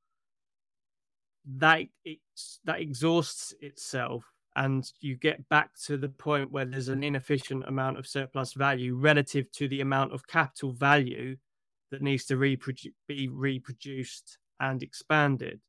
that 1.58 1.82
it's 2.04 2.60
that 2.64 2.80
exhausts 2.80 3.54
itself 3.60 4.24
and 4.56 4.92
you 5.00 5.16
get 5.16 5.48
back 5.48 5.70
to 5.86 5.96
the 5.96 6.08
point 6.08 6.52
where 6.52 6.64
there's 6.64 6.88
an 6.88 7.02
inefficient 7.02 7.64
amount 7.66 7.98
of 7.98 8.06
surplus 8.06 8.52
value 8.52 8.94
relative 8.94 9.50
to 9.52 9.66
the 9.66 9.80
amount 9.80 10.12
of 10.12 10.26
capital 10.26 10.72
value 10.72 11.36
that 11.90 12.02
needs 12.02 12.24
to 12.26 12.36
reprodu- 12.36 12.92
be 13.08 13.28
reproduced 13.28 14.38
and 14.60 14.82
expanded. 14.82 15.60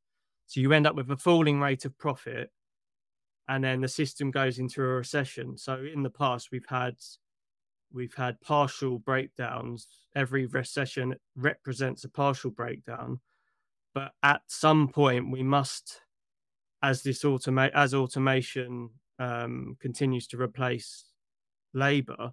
So 0.48 0.60
you 0.60 0.72
end 0.74 0.86
up 0.86 0.96
with 0.96 1.10
a 1.12 1.18
falling 1.18 1.60
rate 1.60 1.86
of 1.86 1.98
profit, 1.98 2.52
and 3.48 3.64
then 3.64 3.82
the 3.82 3.88
system 3.88 4.32
goes 4.32 4.60
into 4.60 4.82
a 4.82 4.86
recession. 4.86 5.58
So 5.58 5.84
in 5.92 6.04
the 6.04 6.10
past, 6.10 6.50
we've 6.52 6.68
had 6.68 6.96
we've 7.92 8.14
had 8.14 8.42
partial 8.42 9.00
breakdowns. 9.00 9.88
Every 10.16 10.46
recession 10.46 11.16
represents 11.36 12.04
a 12.04 12.10
partial 12.10 12.52
breakdown, 12.52 13.20
but 13.94 14.14
at 14.24 14.42
some 14.48 14.88
point, 14.88 15.32
we 15.32 15.44
must 15.44 16.02
as 16.82 17.02
this 17.02 17.24
automate 17.24 17.72
as 17.74 17.94
automation 17.94 18.90
um, 19.18 19.78
continues 19.80 20.28
to 20.28 20.38
replace 20.38 21.06
labor, 21.74 22.32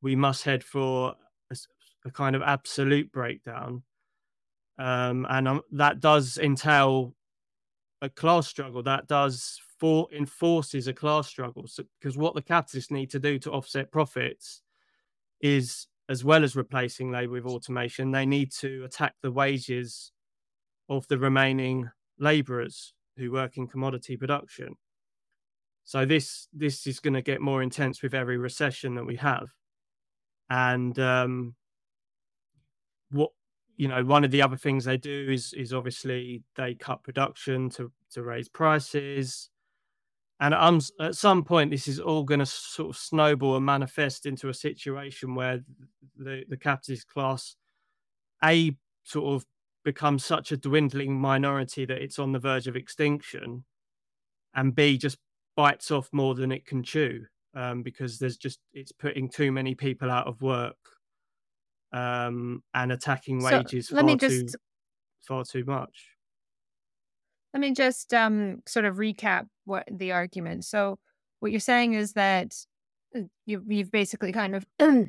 we 0.00 0.16
must 0.16 0.42
head 0.42 0.64
for 0.64 1.14
a, 1.50 1.56
a 2.06 2.10
kind 2.10 2.34
of 2.34 2.42
absolute 2.42 3.12
breakdown, 3.12 3.82
um, 4.78 5.26
and 5.28 5.46
um, 5.46 5.60
that 5.72 6.00
does 6.00 6.38
entail 6.38 7.14
a 8.00 8.08
class 8.08 8.46
struggle. 8.48 8.82
That 8.82 9.06
does 9.06 9.60
for 9.78 10.08
enforces 10.16 10.88
a 10.88 10.92
class 10.92 11.28
struggle 11.28 11.66
because 12.00 12.16
what 12.16 12.34
the 12.34 12.42
capitalists 12.42 12.90
need 12.90 13.10
to 13.10 13.18
do 13.18 13.38
to 13.40 13.50
offset 13.50 13.92
profits 13.92 14.62
is 15.40 15.88
as 16.08 16.24
well 16.24 16.44
as 16.44 16.56
replacing 16.56 17.10
labor 17.10 17.32
with 17.32 17.46
automation, 17.46 18.10
they 18.10 18.26
need 18.26 18.52
to 18.52 18.84
attack 18.84 19.14
the 19.22 19.30
wages 19.30 20.12
of 20.88 21.06
the 21.08 21.18
remaining 21.18 21.90
laborers 22.18 22.92
who 23.16 23.32
work 23.32 23.56
in 23.56 23.66
commodity 23.66 24.16
production. 24.16 24.76
So 25.84 26.04
this 26.04 26.48
this 26.52 26.86
is 26.86 27.00
going 27.00 27.14
to 27.14 27.22
get 27.22 27.40
more 27.40 27.62
intense 27.62 28.02
with 28.02 28.14
every 28.14 28.38
recession 28.38 28.94
that 28.94 29.04
we 29.04 29.16
have, 29.16 29.48
and 30.48 30.98
um, 30.98 31.54
what 33.10 33.30
you 33.76 33.88
know, 33.88 34.04
one 34.04 34.24
of 34.24 34.30
the 34.30 34.42
other 34.42 34.56
things 34.56 34.84
they 34.84 34.96
do 34.96 35.28
is 35.30 35.52
is 35.52 35.72
obviously 35.72 36.42
they 36.56 36.74
cut 36.74 37.02
production 37.02 37.68
to 37.70 37.92
to 38.12 38.22
raise 38.22 38.48
prices, 38.48 39.50
and 40.40 40.54
at 41.00 41.14
some 41.14 41.44
point 41.44 41.70
this 41.70 41.88
is 41.88 42.00
all 42.00 42.24
going 42.24 42.40
to 42.40 42.46
sort 42.46 42.90
of 42.90 42.96
snowball 42.96 43.56
and 43.56 43.66
manifest 43.66 44.26
into 44.26 44.48
a 44.48 44.54
situation 44.54 45.34
where 45.34 45.60
the 46.16 46.44
the 46.48 46.56
capitalist 46.56 47.08
class, 47.08 47.56
a 48.42 48.76
sort 49.02 49.34
of 49.34 49.44
become 49.84 50.18
such 50.18 50.52
a 50.52 50.56
dwindling 50.56 51.20
minority 51.20 51.84
that 51.84 52.02
it's 52.02 52.18
on 52.18 52.32
the 52.32 52.38
verge 52.38 52.66
of 52.66 52.76
extinction, 52.76 53.64
and 54.54 54.74
B 54.74 54.98
just 54.98 55.18
bites 55.56 55.90
off 55.90 56.08
more 56.12 56.34
than 56.34 56.50
it 56.50 56.66
can 56.66 56.82
chew 56.82 57.24
um, 57.54 57.82
because 57.82 58.18
there's 58.18 58.36
just 58.36 58.58
it's 58.72 58.92
putting 58.92 59.28
too 59.28 59.52
many 59.52 59.74
people 59.74 60.10
out 60.10 60.26
of 60.26 60.42
work 60.42 60.76
um, 61.92 62.62
and 62.74 62.92
attacking 62.92 63.42
wages 63.42 63.88
so 63.88 63.96
far 63.96 64.16
just, 64.16 64.48
too 64.52 64.58
far 65.26 65.44
too 65.44 65.64
much. 65.64 66.08
Let 67.52 67.60
me 67.60 67.72
just 67.72 68.12
um, 68.12 68.62
sort 68.66 68.84
of 68.84 68.96
recap 68.96 69.46
what 69.64 69.88
the 69.90 70.12
argument. 70.12 70.64
So 70.64 70.98
what 71.40 71.52
you're 71.52 71.60
saying 71.60 71.94
is 71.94 72.14
that 72.14 72.54
uh, 73.14 73.20
you, 73.46 73.62
you've 73.68 73.92
basically 73.92 74.32
kind 74.32 74.56
of 74.56 74.66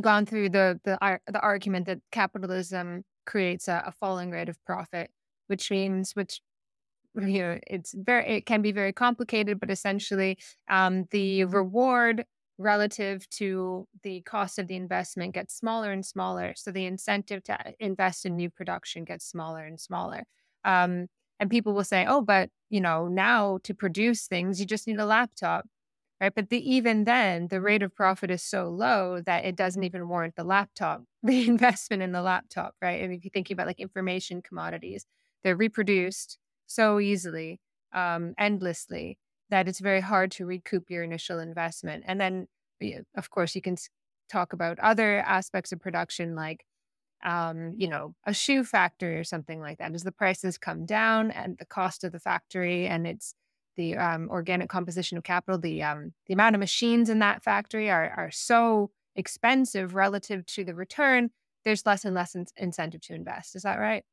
gone 0.00 0.26
through 0.26 0.50
the 0.50 0.80
the 0.84 1.20
the 1.26 1.40
argument 1.40 1.86
that 1.86 2.00
capitalism 2.12 3.04
creates 3.26 3.68
a, 3.68 3.82
a 3.86 3.92
falling 3.92 4.30
rate 4.30 4.48
of 4.48 4.62
profit, 4.64 5.10
which 5.48 5.70
means 5.70 6.12
which 6.14 6.40
you 7.14 7.40
know 7.40 7.58
it's 7.66 7.94
very 7.94 8.26
it 8.26 8.46
can 8.46 8.62
be 8.62 8.72
very 8.72 8.92
complicated, 8.92 9.60
but 9.60 9.70
essentially 9.70 10.38
um, 10.68 11.06
the 11.10 11.44
reward 11.44 12.24
relative 12.58 13.28
to 13.30 13.86
the 14.02 14.22
cost 14.22 14.58
of 14.58 14.66
the 14.66 14.76
investment 14.76 15.34
gets 15.34 15.54
smaller 15.54 15.92
and 15.92 16.04
smaller. 16.06 16.54
So 16.56 16.70
the 16.70 16.86
incentive 16.86 17.42
to 17.44 17.58
invest 17.80 18.24
in 18.24 18.36
new 18.36 18.50
production 18.50 19.04
gets 19.04 19.26
smaller 19.26 19.64
and 19.64 19.78
smaller. 19.78 20.24
Um, 20.64 21.08
and 21.38 21.50
people 21.50 21.74
will 21.74 21.84
say, 21.84 22.06
"Oh, 22.08 22.22
but 22.22 22.50
you 22.70 22.80
know, 22.80 23.08
now 23.08 23.58
to 23.64 23.74
produce 23.74 24.26
things, 24.26 24.60
you 24.60 24.66
just 24.66 24.86
need 24.86 24.98
a 24.98 25.06
laptop." 25.06 25.66
Right? 26.20 26.34
But 26.34 26.50
the, 26.50 26.58
even 26.74 27.04
then, 27.04 27.48
the 27.48 27.60
rate 27.60 27.82
of 27.82 27.94
profit 27.94 28.30
is 28.30 28.42
so 28.42 28.68
low 28.68 29.20
that 29.20 29.44
it 29.44 29.56
doesn't 29.56 29.84
even 29.84 30.08
warrant 30.08 30.36
the 30.36 30.44
laptop, 30.44 31.02
the 31.22 31.46
investment 31.46 32.02
in 32.02 32.12
the 32.12 32.22
laptop, 32.22 32.74
right? 32.80 33.02
And 33.02 33.12
if 33.12 33.24
you're 33.24 33.30
thinking 33.30 33.54
about 33.54 33.66
like 33.66 33.80
information 33.80 34.42
commodities, 34.42 35.06
they're 35.44 35.56
reproduced 35.56 36.38
so 36.66 36.98
easily, 37.00 37.60
um, 37.94 38.34
endlessly, 38.38 39.18
that 39.50 39.68
it's 39.68 39.80
very 39.80 40.00
hard 40.00 40.30
to 40.32 40.46
recoup 40.46 40.90
your 40.90 41.04
initial 41.04 41.38
investment. 41.38 42.04
And 42.06 42.20
then, 42.20 42.48
of 43.16 43.30
course, 43.30 43.54
you 43.54 43.62
can 43.62 43.76
talk 44.30 44.52
about 44.52 44.78
other 44.80 45.20
aspects 45.20 45.70
of 45.72 45.80
production 45.80 46.34
like 46.34 46.64
um, 47.24 47.74
you 47.76 47.88
know, 47.88 48.14
a 48.26 48.34
shoe 48.34 48.62
factory 48.62 49.16
or 49.16 49.24
something 49.24 49.60
like 49.60 49.78
that. 49.78 49.94
As 49.94 50.04
the 50.04 50.12
prices 50.12 50.58
come 50.58 50.86
down 50.86 51.30
and 51.30 51.58
the 51.58 51.64
cost 51.64 52.04
of 52.04 52.12
the 52.12 52.20
factory 52.20 52.86
and 52.86 53.06
its 53.06 53.34
the 53.76 53.96
um, 53.96 54.28
organic 54.30 54.68
composition 54.68 55.18
of 55.18 55.24
capital, 55.24 55.58
the 55.58 55.82
um, 55.82 56.12
the 56.26 56.34
amount 56.34 56.54
of 56.54 56.60
machines 56.60 57.08
in 57.08 57.18
that 57.20 57.42
factory 57.42 57.90
are 57.90 58.12
are 58.16 58.30
so 58.30 58.90
expensive 59.14 59.94
relative 59.94 60.44
to 60.46 60.64
the 60.64 60.74
return. 60.74 61.30
There's 61.64 61.84
less 61.84 62.04
and 62.04 62.14
less 62.14 62.34
in- 62.34 62.46
incentive 62.56 63.00
to 63.02 63.14
invest. 63.14 63.56
Is 63.56 63.62
that 63.62 63.78
right? 63.78 64.04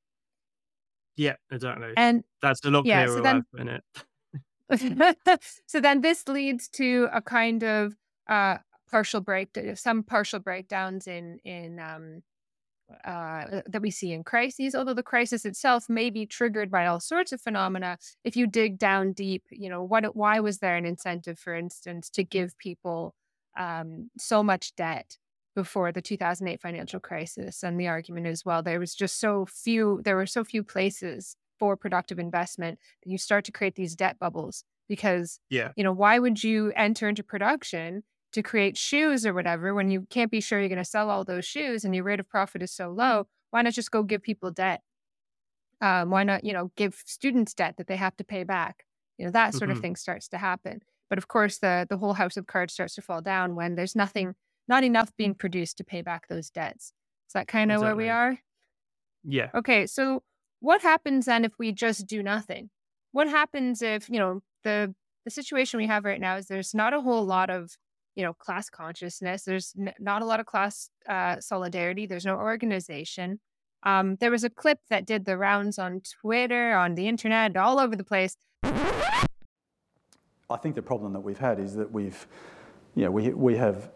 Yeah, 1.16 1.36
exactly. 1.52 1.94
And 1.96 2.24
that's 2.42 2.64
a 2.66 2.72
lot 2.72 2.86
yeah, 2.86 3.04
clearer 3.06 3.18
so 3.18 3.24
then, 3.24 3.44
in 3.58 3.68
it. 3.68 5.18
so 5.68 5.80
then 5.80 6.02
this 6.02 6.28
leads 6.28 6.68
to 6.70 7.08
a 7.14 7.22
kind 7.22 7.64
of 7.64 7.96
uh, 8.28 8.58
partial 8.90 9.22
break, 9.22 9.50
some 9.76 10.04
partial 10.04 10.40
breakdowns 10.40 11.08
in 11.08 11.40
in 11.44 11.80
um, 11.80 12.24
uh, 13.06 13.62
that 13.66 13.82
we 13.82 13.92
see 13.92 14.12
in 14.12 14.24
crises, 14.24 14.76
although 14.76 14.94
the 14.94 15.04
crisis 15.04 15.46
itself 15.46 15.90
may 15.90 16.10
be 16.10 16.26
triggered 16.26 16.72
by 16.72 16.86
all 16.86 17.00
sorts 17.00 17.32
of 17.32 17.42
phenomena. 17.42 17.98
If 18.24 18.36
you 18.36 18.48
dig 18.48 18.78
down 18.78 19.14
deep, 19.14 19.44
you 19.52 19.70
know, 19.70 19.84
what, 19.84 20.16
why 20.16 20.40
was 20.40 20.60
there 20.60 20.76
an 20.76 20.86
incentive, 20.86 21.40
for 21.40 21.56
instance, 21.56 22.10
to 22.12 22.24
give 22.24 22.58
people 22.58 23.16
um, 23.58 24.10
so 24.18 24.44
much 24.44 24.76
debt 24.76 25.18
before 25.56 25.92
the 25.92 26.02
2008 26.02 26.62
financial 26.62 27.00
crisis? 27.00 27.64
And 27.64 27.80
the 27.80 27.88
argument 27.88 28.28
is, 28.28 28.46
well, 28.46 28.64
there 28.64 28.80
was 28.80 28.96
just 28.96 29.20
so 29.20 29.46
few, 29.46 30.02
there 30.04 30.16
were 30.16 30.26
so 30.26 30.44
few 30.44 30.64
places 30.64 31.36
for 31.60 31.78
productive 31.78 32.20
investment 32.20 32.80
that 33.04 33.12
you 33.12 33.18
start 33.18 33.46
to 33.46 33.52
create 33.52 33.76
these 33.76 33.96
debt 33.96 34.18
bubbles 34.20 34.64
because, 34.88 35.40
yeah, 35.50 35.72
you 35.76 35.84
know, 35.84 35.94
why 35.94 36.20
would 36.20 36.44
you 36.44 36.72
enter 36.76 37.08
into 37.08 37.24
production 37.24 38.04
to 38.34 38.44
create 38.44 38.78
shoes 38.78 39.26
or 39.26 39.34
whatever 39.34 39.74
when 39.74 39.90
you 39.90 40.06
can't 40.10 40.32
be 40.32 40.42
sure 40.42 40.60
you're 40.60 40.70
going 40.70 40.78
to 40.78 40.86
sell 40.86 41.10
all 41.10 41.24
those 41.24 41.46
shoes 41.46 41.86
and 41.86 41.96
your 41.96 42.04
rate 42.04 42.20
of 42.20 42.28
profit 42.28 42.62
is 42.62 42.72
so 42.72 42.90
low 42.90 43.28
why 43.54 43.62
not 43.62 43.74
just 43.74 43.92
go 43.92 44.02
give 44.02 44.24
people 44.24 44.50
debt? 44.50 44.82
Um, 45.80 46.10
why 46.10 46.24
not 46.24 46.44
you 46.44 46.54
know 46.54 46.72
give 46.76 46.96
students 47.06 47.54
debt 47.54 47.76
that 47.78 47.86
they 47.86 47.98
have 47.98 48.18
to 48.18 48.24
pay 48.24 48.44
back? 48.44 48.84
You 49.20 49.26
know 49.26 49.32
that 49.32 49.54
sort 49.54 49.70
mm-hmm. 49.70 49.78
of 49.78 49.82
thing 49.82 49.96
starts 49.96 50.28
to 50.30 50.40
happen. 50.40 50.82
But 51.08 51.20
of 51.20 51.28
course 51.28 51.60
the 51.60 51.86
the 51.88 51.98
whole 51.98 52.14
house 52.14 52.36
of 52.36 52.48
cards 52.48 52.74
starts 52.74 52.96
to 52.96 53.04
fall 53.04 53.22
down 53.22 53.54
when 53.54 53.76
there's 53.76 53.96
nothing 53.96 54.34
not 54.68 54.84
enough 54.84 55.16
being 55.18 55.36
produced 55.36 55.78
to 55.78 55.84
pay 55.84 56.02
back 56.02 56.28
those 56.28 56.50
debts. 56.50 56.94
Is 57.28 57.34
that 57.36 57.48
kind 57.48 57.72
of 57.72 57.76
exactly. 57.76 57.88
where 57.88 57.96
we 57.96 58.10
are? 58.10 58.40
Yeah. 59.24 59.50
Okay 59.54 59.86
so 59.86 60.24
what 60.60 60.82
happens 60.82 61.26
then 61.26 61.46
if 61.46 61.52
we 61.60 61.72
just 61.72 62.08
do 62.08 62.24
nothing? 62.24 62.72
What 63.12 63.30
happens 63.30 63.84
if 63.84 64.10
you 64.10 64.18
know 64.18 64.42
the 64.64 64.96
the 65.26 65.32
situation 65.32 65.78
we 65.78 65.86
have 65.86 66.06
right 66.06 66.20
now 66.20 66.38
is 66.38 66.48
there's 66.48 66.74
not 66.74 66.96
a 66.96 67.02
whole 67.02 67.24
lot 67.24 67.52
of 67.52 67.78
you 68.16 68.24
know 68.24 68.34
class 68.34 68.70
consciousness 68.70 69.44
there's 69.44 69.74
n- 69.80 69.94
not 70.00 70.22
a 70.22 70.26
lot 70.26 70.40
of 70.40 70.46
class 70.46 70.90
uh, 71.08 71.40
solidarity 71.40 72.06
there's 72.06 72.26
no 72.26 72.36
organization. 72.36 73.40
Um, 73.86 74.16
there 74.22 74.32
was 74.32 74.46
a 74.46 74.50
clip 74.50 74.80
that 74.90 75.06
did 75.06 75.26
the 75.26 75.38
rounds 75.38 75.78
on 75.78 76.02
twitter 76.22 76.74
on 76.74 76.96
the 76.96 77.08
internet 77.08 77.58
all 77.58 77.80
over 77.80 77.96
the 77.96 78.04
place. 78.04 78.38
I 80.50 80.58
think 80.58 80.76
the 80.76 80.82
problem 80.82 81.14
that 81.14 81.20
we've 81.20 81.40
had 81.40 81.60
is 81.60 81.76
that 81.76 81.92
we've 81.92 82.28
you 82.96 83.06
know 83.06 83.12
we, 83.12 83.30
we 83.30 83.58
have 83.58 83.90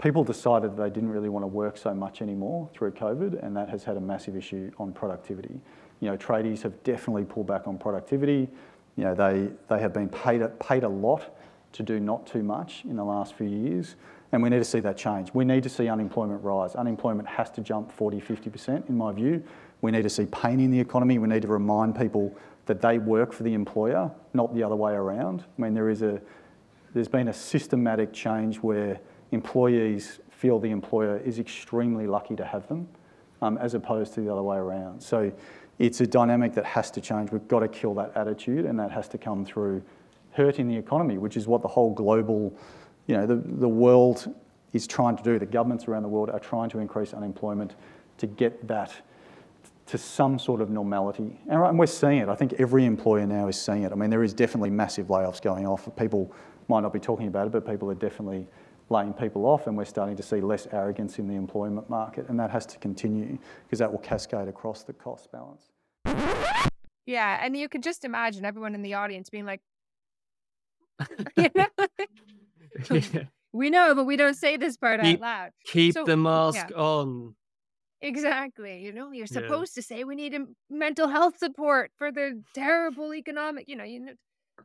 people 0.00 0.24
decided 0.24 0.76
they 0.76 0.90
didn't 0.90 1.10
really 1.10 1.28
want 1.28 1.42
to 1.44 1.48
work 1.48 1.76
so 1.76 1.94
much 1.94 2.22
anymore 2.22 2.68
through 2.74 2.90
covid 2.90 3.42
and 3.44 3.56
that 3.56 3.68
has 3.68 3.84
had 3.84 3.96
a 3.96 4.00
massive 4.00 4.36
issue 4.36 4.70
on 4.78 4.92
productivity. 4.92 5.60
You 6.00 6.10
know 6.10 6.16
tradies 6.16 6.62
have 6.62 6.82
definitely 6.82 7.24
pulled 7.24 7.46
back 7.46 7.66
on 7.66 7.78
productivity. 7.78 8.48
You 8.96 9.04
know 9.04 9.14
they 9.14 9.48
they 9.68 9.80
have 9.80 9.92
been 9.92 10.08
paid 10.08 10.42
paid 10.60 10.84
a 10.84 10.88
lot 10.88 11.34
to 11.72 11.82
do 11.82 12.00
not 12.00 12.26
too 12.26 12.42
much 12.42 12.84
in 12.84 12.96
the 12.96 13.04
last 13.04 13.34
few 13.34 13.48
years, 13.48 13.96
and 14.32 14.42
we 14.42 14.48
need 14.48 14.58
to 14.58 14.64
see 14.64 14.80
that 14.80 14.96
change. 14.96 15.32
We 15.34 15.44
need 15.44 15.62
to 15.62 15.68
see 15.68 15.88
unemployment 15.88 16.42
rise. 16.42 16.74
Unemployment 16.74 17.28
has 17.28 17.50
to 17.50 17.60
jump 17.60 17.92
40, 17.92 18.20
50%, 18.20 18.88
in 18.88 18.96
my 18.96 19.12
view. 19.12 19.42
We 19.80 19.90
need 19.90 20.02
to 20.02 20.10
see 20.10 20.26
pain 20.26 20.60
in 20.60 20.70
the 20.70 20.80
economy. 20.80 21.18
We 21.18 21.28
need 21.28 21.42
to 21.42 21.48
remind 21.48 21.96
people 21.96 22.34
that 22.66 22.80
they 22.80 22.98
work 22.98 23.32
for 23.32 23.42
the 23.42 23.54
employer, 23.54 24.10
not 24.32 24.54
the 24.54 24.62
other 24.62 24.76
way 24.76 24.92
around. 24.92 25.44
I 25.58 25.62
mean, 25.62 25.74
there 25.74 25.90
is 25.90 26.02
a 26.02 26.20
there's 26.94 27.08
been 27.08 27.28
a 27.28 27.32
systematic 27.32 28.12
change 28.12 28.58
where 28.58 29.00
employees 29.30 30.20
feel 30.30 30.58
the 30.58 30.70
employer 30.70 31.18
is 31.18 31.38
extremely 31.38 32.06
lucky 32.06 32.36
to 32.36 32.44
have 32.44 32.68
them, 32.68 32.86
um, 33.40 33.56
as 33.58 33.74
opposed 33.74 34.12
to 34.14 34.20
the 34.20 34.30
other 34.30 34.42
way 34.42 34.58
around. 34.58 35.02
So 35.02 35.32
it's 35.78 36.00
a 36.00 36.06
dynamic 36.06 36.52
that 36.54 36.66
has 36.66 36.90
to 36.92 37.00
change. 37.00 37.32
We've 37.32 37.48
got 37.48 37.60
to 37.60 37.68
kill 37.68 37.94
that 37.94 38.12
attitude, 38.14 38.66
and 38.66 38.78
that 38.78 38.90
has 38.90 39.08
to 39.08 39.18
come 39.18 39.44
through 39.44 39.82
hurting 40.32 40.68
the 40.68 40.76
economy, 40.76 41.18
which 41.18 41.36
is 41.36 41.46
what 41.46 41.62
the 41.62 41.68
whole 41.68 41.92
global, 41.92 42.56
you 43.06 43.16
know, 43.16 43.26
the, 43.26 43.36
the 43.36 43.68
world 43.68 44.34
is 44.72 44.86
trying 44.86 45.16
to 45.16 45.22
do. 45.22 45.38
The 45.38 45.46
governments 45.46 45.86
around 45.86 46.02
the 46.02 46.08
world 46.08 46.30
are 46.30 46.40
trying 46.40 46.70
to 46.70 46.78
increase 46.78 47.14
unemployment 47.14 47.76
to 48.18 48.26
get 48.26 48.66
that 48.68 48.92
to 49.86 49.98
some 49.98 50.38
sort 50.38 50.60
of 50.60 50.70
normality. 50.70 51.40
And 51.48 51.78
we're 51.78 51.86
seeing 51.86 52.18
it. 52.18 52.28
I 52.28 52.34
think 52.34 52.54
every 52.54 52.86
employer 52.86 53.26
now 53.26 53.48
is 53.48 53.60
seeing 53.60 53.82
it. 53.82 53.92
I 53.92 53.94
mean, 53.94 54.10
there 54.10 54.22
is 54.22 54.32
definitely 54.32 54.70
massive 54.70 55.08
layoffs 55.08 55.42
going 55.42 55.66
off. 55.66 55.88
People 55.96 56.32
might 56.68 56.80
not 56.80 56.92
be 56.92 57.00
talking 57.00 57.26
about 57.26 57.46
it, 57.46 57.52
but 57.52 57.66
people 57.66 57.90
are 57.90 57.94
definitely 57.94 58.46
laying 58.88 59.12
people 59.12 59.46
off, 59.46 59.66
and 59.66 59.76
we're 59.76 59.84
starting 59.84 60.16
to 60.16 60.22
see 60.22 60.40
less 60.40 60.66
arrogance 60.70 61.18
in 61.18 61.26
the 61.26 61.34
employment 61.34 61.88
market, 61.88 62.28
and 62.28 62.38
that 62.38 62.50
has 62.50 62.66
to 62.66 62.78
continue 62.78 63.38
because 63.64 63.78
that 63.78 63.90
will 63.90 63.98
cascade 63.98 64.48
across 64.48 64.82
the 64.82 64.92
cost 64.92 65.32
balance. 65.32 65.70
Yeah, 67.06 67.44
and 67.44 67.56
you 67.56 67.68
could 67.68 67.82
just 67.82 68.04
imagine 68.04 68.44
everyone 68.44 68.74
in 68.74 68.82
the 68.82 68.94
audience 68.94 69.28
being 69.30 69.46
like, 69.46 69.60
you 71.36 71.50
know, 71.54 71.66
yeah. 72.90 73.24
we 73.52 73.70
know, 73.70 73.94
but 73.94 74.04
we 74.04 74.16
don't 74.16 74.34
say 74.34 74.56
this 74.56 74.76
part 74.76 75.00
keep, 75.00 75.16
out 75.16 75.20
loud. 75.20 75.50
Keep 75.66 75.94
so, 75.94 76.04
the 76.04 76.16
mask 76.16 76.66
yeah. 76.70 76.76
on. 76.76 77.34
Exactly. 78.00 78.80
You 78.80 78.92
know, 78.92 79.12
you're 79.12 79.26
supposed 79.26 79.76
yeah. 79.76 79.80
to 79.80 79.86
say 79.86 80.04
we 80.04 80.16
need 80.16 80.34
a 80.34 80.44
mental 80.68 81.08
health 81.08 81.38
support 81.38 81.92
for 81.96 82.10
the 82.10 82.42
terrible 82.52 83.14
economic, 83.14 83.68
you 83.68 83.76
know, 83.76 83.84
you 83.84 84.00
know, 84.00 84.12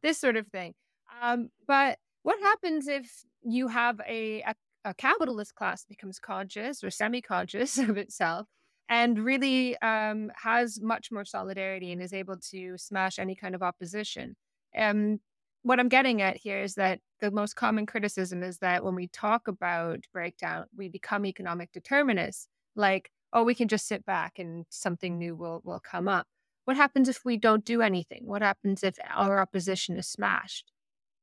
this 0.01 0.19
sort 0.19 0.37
of 0.37 0.47
thing. 0.47 0.73
Um, 1.21 1.49
but 1.67 1.99
what 2.23 2.39
happens 2.41 2.87
if 2.87 3.09
you 3.43 3.67
have 3.67 4.01
a, 4.07 4.41
a, 4.41 4.55
a 4.85 4.93
capitalist 4.95 5.53
class 5.53 5.85
becomes 5.85 6.17
conscious 6.17 6.83
or 6.83 6.89
semi-conscious 6.89 7.77
of 7.77 7.95
itself 7.97 8.47
and 8.89 9.19
really 9.19 9.77
um, 9.81 10.31
has 10.35 10.79
much 10.81 11.11
more 11.11 11.25
solidarity 11.25 11.91
and 11.91 12.01
is 12.01 12.13
able 12.13 12.37
to 12.51 12.77
smash 12.77 13.19
any 13.19 13.35
kind 13.35 13.53
of 13.53 13.61
opposition. 13.61 14.35
Um, 14.77 15.19
what 15.63 15.79
I'm 15.79 15.89
getting 15.89 16.21
at 16.21 16.37
here 16.37 16.61
is 16.61 16.75
that 16.75 16.99
the 17.19 17.31
most 17.31 17.55
common 17.55 17.85
criticism 17.85 18.43
is 18.43 18.59
that 18.59 18.83
when 18.83 18.95
we 18.95 19.07
talk 19.07 19.47
about 19.47 19.99
breakdown, 20.13 20.65
we 20.75 20.89
become 20.89 21.25
economic 21.25 21.71
determinists. 21.71 22.47
Like, 22.75 23.11
oh, 23.33 23.43
we 23.43 23.55
can 23.55 23.67
just 23.67 23.87
sit 23.87 24.05
back 24.05 24.39
and 24.39 24.65
something 24.69 25.17
new 25.17 25.35
will 25.35 25.61
will 25.63 25.79
come 25.79 26.07
up. 26.07 26.27
What 26.65 26.77
happens 26.77 27.09
if 27.09 27.23
we 27.25 27.37
don't 27.37 27.65
do 27.65 27.81
anything? 27.81 28.23
What 28.25 28.41
happens 28.41 28.83
if 28.83 28.97
our 29.09 29.39
opposition 29.39 29.97
is 29.97 30.07
smashed? 30.07 30.71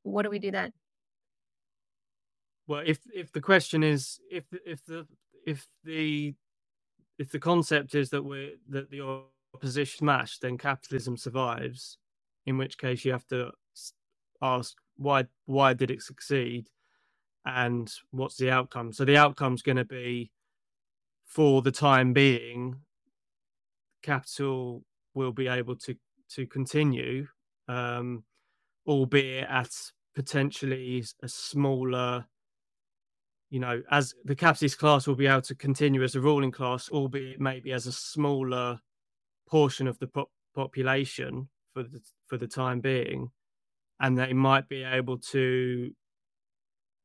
What 0.03 0.23
do 0.23 0.31
we 0.31 0.39
do 0.39 0.51
then? 0.51 0.73
Well, 2.67 2.83
if 2.85 3.01
if 3.15 3.33
the 3.33 3.41
question 3.41 3.83
is 3.83 4.19
if 4.31 4.45
if 4.65 4.85
the 4.87 5.07
if 5.47 5.67
the 5.85 6.35
if 7.19 7.31
the 7.31 7.39
concept 7.39 7.95
is 7.95 8.11
that 8.11 8.23
we're 8.23 8.53
that 8.69 8.91
the 8.91 9.23
opposition 9.55 9.99
smashed, 9.99 10.43
then 10.43 10.59
capitalism 10.59 11.17
survives. 11.17 11.99
In 12.47 12.59
which 12.59 12.77
case, 12.77 13.05
you 13.05 13.13
have 13.13 13.27
to 13.29 13.53
ask 14.45 14.77
why 14.97 15.25
why 15.47 15.73
did 15.73 15.91
it 15.91 16.03
succeed, 16.03 16.69
and 17.45 17.91
what's 18.11 18.37
the 18.37 18.51
outcome. 18.51 18.93
So 18.93 19.05
the 19.05 19.17
outcome's 19.17 19.63
going 19.63 19.77
to 19.77 19.85
be, 19.85 20.31
for 21.27 21.63
the 21.63 21.73
time 21.73 22.13
being, 22.13 22.77
capital 24.03 24.85
will 25.15 25.33
be 25.33 25.49
able 25.49 25.77
to 25.77 25.97
to 26.31 26.47
continue, 26.47 27.27
um, 27.69 28.25
albeit 28.87 29.49
at 29.49 29.71
potentially 30.15 31.05
a 31.23 31.29
smaller 31.29 32.27
you 33.51 33.61
know, 33.61 33.81
as 33.91 34.15
the 34.25 34.35
capitalist 34.35 34.79
class 34.79 35.07
will 35.07 35.15
be 35.15 35.29
able 35.29 35.43
to 35.43 35.55
continue 35.55 36.03
as 36.03 36.17
a 36.17 36.21
ruling 36.21 36.51
class, 36.51 36.89
albeit 36.89 37.41
maybe 37.41 37.71
as 37.73 37.87
a 37.87 37.93
smaller 37.93 38.81
portion 39.47 39.87
of 39.87 39.97
the 40.01 40.09
po- 40.09 40.31
population 40.57 41.49
for 41.73 41.85
the 41.85 42.01
for 42.27 42.37
the 42.37 42.49
time 42.49 42.81
being, 42.81 43.31
and 44.01 44.19
they 44.19 44.33
might 44.33 44.69
be 44.69 44.83
able 44.83 45.19
to 45.19 45.93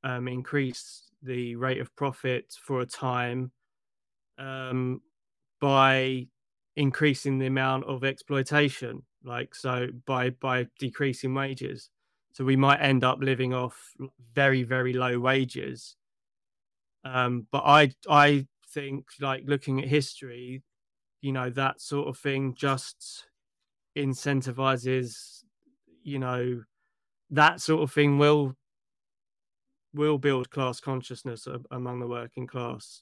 um, 0.03 0.27
increase 0.27 1.09
the 1.21 1.55
rate 1.55 1.79
of 1.79 1.95
profit 1.95 2.53
for 2.61 2.81
a 2.81 2.85
time 2.85 3.51
um, 4.37 5.01
by 5.59 6.27
increasing 6.75 7.37
the 7.37 7.47
amount 7.47 7.83
of 7.85 8.03
exploitation, 8.03 9.03
like 9.23 9.53
so 9.53 9.87
by 10.05 10.29
by 10.29 10.67
decreasing 10.79 11.33
wages. 11.33 11.89
So 12.33 12.45
we 12.45 12.55
might 12.55 12.79
end 12.79 13.03
up 13.03 13.19
living 13.21 13.53
off 13.53 13.93
very 14.33 14.63
very 14.63 14.93
low 14.93 15.19
wages 15.19 15.97
um, 17.03 17.47
but 17.51 17.63
I 17.65 17.91
I 18.09 18.47
think 18.73 19.05
like 19.19 19.43
looking 19.45 19.81
at 19.81 19.87
history, 19.87 20.63
you 21.21 21.31
know, 21.31 21.49
that 21.51 21.81
sort 21.81 22.07
of 22.07 22.17
thing 22.17 22.53
just 22.55 23.25
incentivizes, 23.97 25.43
you 26.03 26.19
know, 26.19 26.63
that 27.29 27.61
sort 27.61 27.83
of 27.83 27.91
thing 27.91 28.17
will 28.17 28.55
will 29.93 30.17
build 30.17 30.49
class 30.49 30.79
consciousness 30.79 31.47
among 31.71 31.99
the 31.99 32.07
working 32.07 32.45
class 32.45 33.01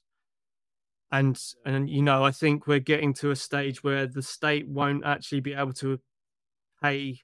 and 1.11 1.39
and 1.65 1.89
you 1.89 2.01
know 2.01 2.23
i 2.23 2.31
think 2.31 2.65
we're 2.65 2.79
getting 2.79 3.13
to 3.13 3.31
a 3.31 3.35
stage 3.35 3.83
where 3.83 4.07
the 4.07 4.21
state 4.21 4.67
won't 4.67 5.05
actually 5.05 5.39
be 5.39 5.53
able 5.53 5.73
to 5.73 5.99
pay 6.81 7.19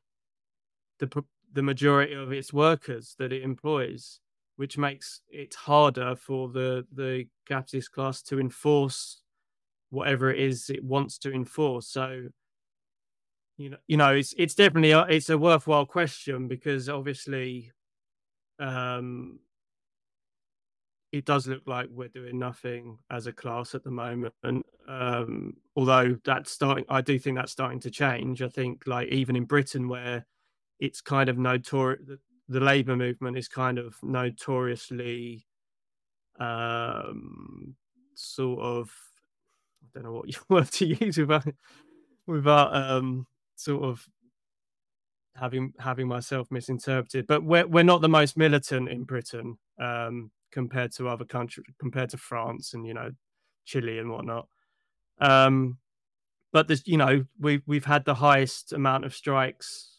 the 1.00 1.24
the 1.52 1.64
majority 1.64 2.14
of 2.14 2.32
its 2.32 2.52
workers 2.52 3.16
that 3.20 3.32
it 3.32 3.42
employs 3.42 4.20
which 4.56 4.78
makes 4.78 5.22
it 5.30 5.54
harder 5.56 6.16
for 6.16 6.50
the 6.50 6.86
the 6.94 7.26
capitalist 7.48 7.92
class 7.92 8.22
to 8.22 8.40
enforce 8.40 9.24
whatever 9.94 10.32
it 10.32 10.40
is 10.40 10.70
it 10.70 10.84
wants 10.84 11.18
to 11.20 11.32
enforce. 11.32 11.88
So, 11.88 12.28
you 13.58 13.70
know, 13.70 13.78
you 13.88 13.98
know, 13.98 14.14
it's 14.14 14.34
it's 14.38 14.56
definitely 14.56 14.92
a, 14.92 15.02
it's 15.04 15.30
a 15.30 15.38
worthwhile 15.38 15.86
question 15.86 16.48
because 16.48 16.90
obviously, 16.90 17.72
um, 18.60 19.40
it 21.12 21.26
does 21.26 21.48
look 21.48 21.62
like 21.68 21.88
we're 21.92 22.08
doing 22.08 22.40
nothing 22.40 22.98
as 23.12 23.28
a 23.28 23.32
class 23.32 23.76
at 23.76 23.84
the 23.84 23.92
moment. 23.92 24.34
And 24.42 24.64
um, 24.88 25.56
although 25.76 26.18
that's 26.26 26.52
starting, 26.52 26.86
I 26.90 27.02
do 27.02 27.20
think 27.20 27.38
that's 27.38 27.52
starting 27.52 27.80
to 27.82 27.92
change. 27.92 28.42
I 28.42 28.48
think 28.48 28.84
like 28.88 29.10
even 29.10 29.36
in 29.36 29.46
Britain 29.46 29.88
where 29.88 30.26
it's 30.80 31.02
kind 31.02 31.30
of 31.30 31.38
notorious 31.38 32.02
the 32.50 32.60
labor 32.60 32.96
movement 32.96 33.38
is 33.38 33.48
kind 33.48 33.78
of 33.78 33.96
notoriously 34.04 35.46
um, 36.40 37.76
sort 38.16 38.60
of 38.60 38.92
I 39.84 39.88
don't 39.94 40.04
know 40.04 40.14
what 40.14 40.28
you 40.28 40.40
word 40.50 40.72
to 40.72 40.86
use 40.86 41.18
without 41.18 41.48
without 42.26 42.76
um, 42.76 43.28
sort 43.56 43.84
of 43.84 44.08
having 45.36 45.74
having 45.80 46.08
myself 46.08 46.48
misinterpreted. 46.52 47.28
But 47.28 47.44
we're 47.44 47.68
we're 47.68 47.84
not 47.84 48.02
the 48.02 48.10
most 48.10 48.38
militant 48.38 48.90
in 48.90 49.04
Britain 49.04 49.58
um, 49.80 50.32
compared 50.52 50.92
to 50.94 51.08
other 51.08 51.26
countries, 51.26 51.66
compared 51.80 52.10
to 52.12 52.18
France 52.18 52.74
and 52.74 52.86
you 52.86 52.94
know 52.94 53.12
Chile 53.66 54.00
and 54.00 54.10
whatnot. 54.10 54.48
Um, 55.20 55.78
but 56.52 56.68
there's 56.68 56.88
you 56.88 56.98
know 56.98 57.26
we 57.40 57.62
we've 57.66 57.86
had 57.86 58.06
the 58.06 58.16
highest 58.16 58.74
amount 58.74 59.06
of 59.06 59.14
strikes 59.14 59.94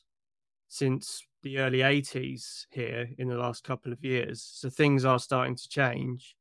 since 0.69 1.25
the 1.45 1.59
early 1.59 1.79
80s 1.79 2.67
here 2.71 3.09
in 3.19 3.29
the 3.29 3.37
last 3.37 3.63
couple 3.63 3.93
of 3.93 4.03
years. 4.03 4.43
So 4.43 4.71
things 4.71 5.05
are 5.05 5.21
starting 5.21 5.55
to 5.55 5.69
change. 5.69 6.35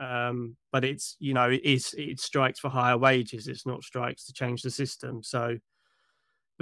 Um, 0.00 0.56
but 0.72 0.84
it's, 0.84 1.16
you 1.20 1.32
know, 1.32 1.48
it, 1.48 1.60
is, 1.62 1.94
it 1.96 2.18
strikes 2.18 2.58
for 2.58 2.70
higher 2.70 2.98
wages. 2.98 3.46
It's 3.46 3.66
not 3.66 3.84
strikes 3.84 4.24
to 4.24 4.32
change 4.32 4.62
the 4.62 4.70
system. 4.70 5.22
So, 5.22 5.58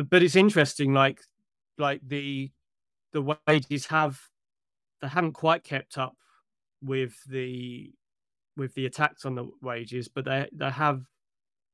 but, 0.01 0.09
but 0.09 0.23
it's 0.23 0.37
interesting, 0.37 0.95
like, 0.95 1.21
like 1.77 2.01
the, 2.07 2.51
the 3.13 3.37
wages 3.47 3.87
have, 3.87 4.19
they 5.03 5.09
haven't 5.09 5.33
quite 5.33 5.63
kept 5.63 5.99
up 5.99 6.17
with 6.83 7.13
the, 7.29 7.93
with 8.57 8.73
the 8.75 8.87
attacks 8.87 9.27
on 9.27 9.35
the 9.35 9.51
wages, 9.61 10.09
but 10.09 10.25
they, 10.25 10.49
they 10.53 10.71
have 10.71 11.03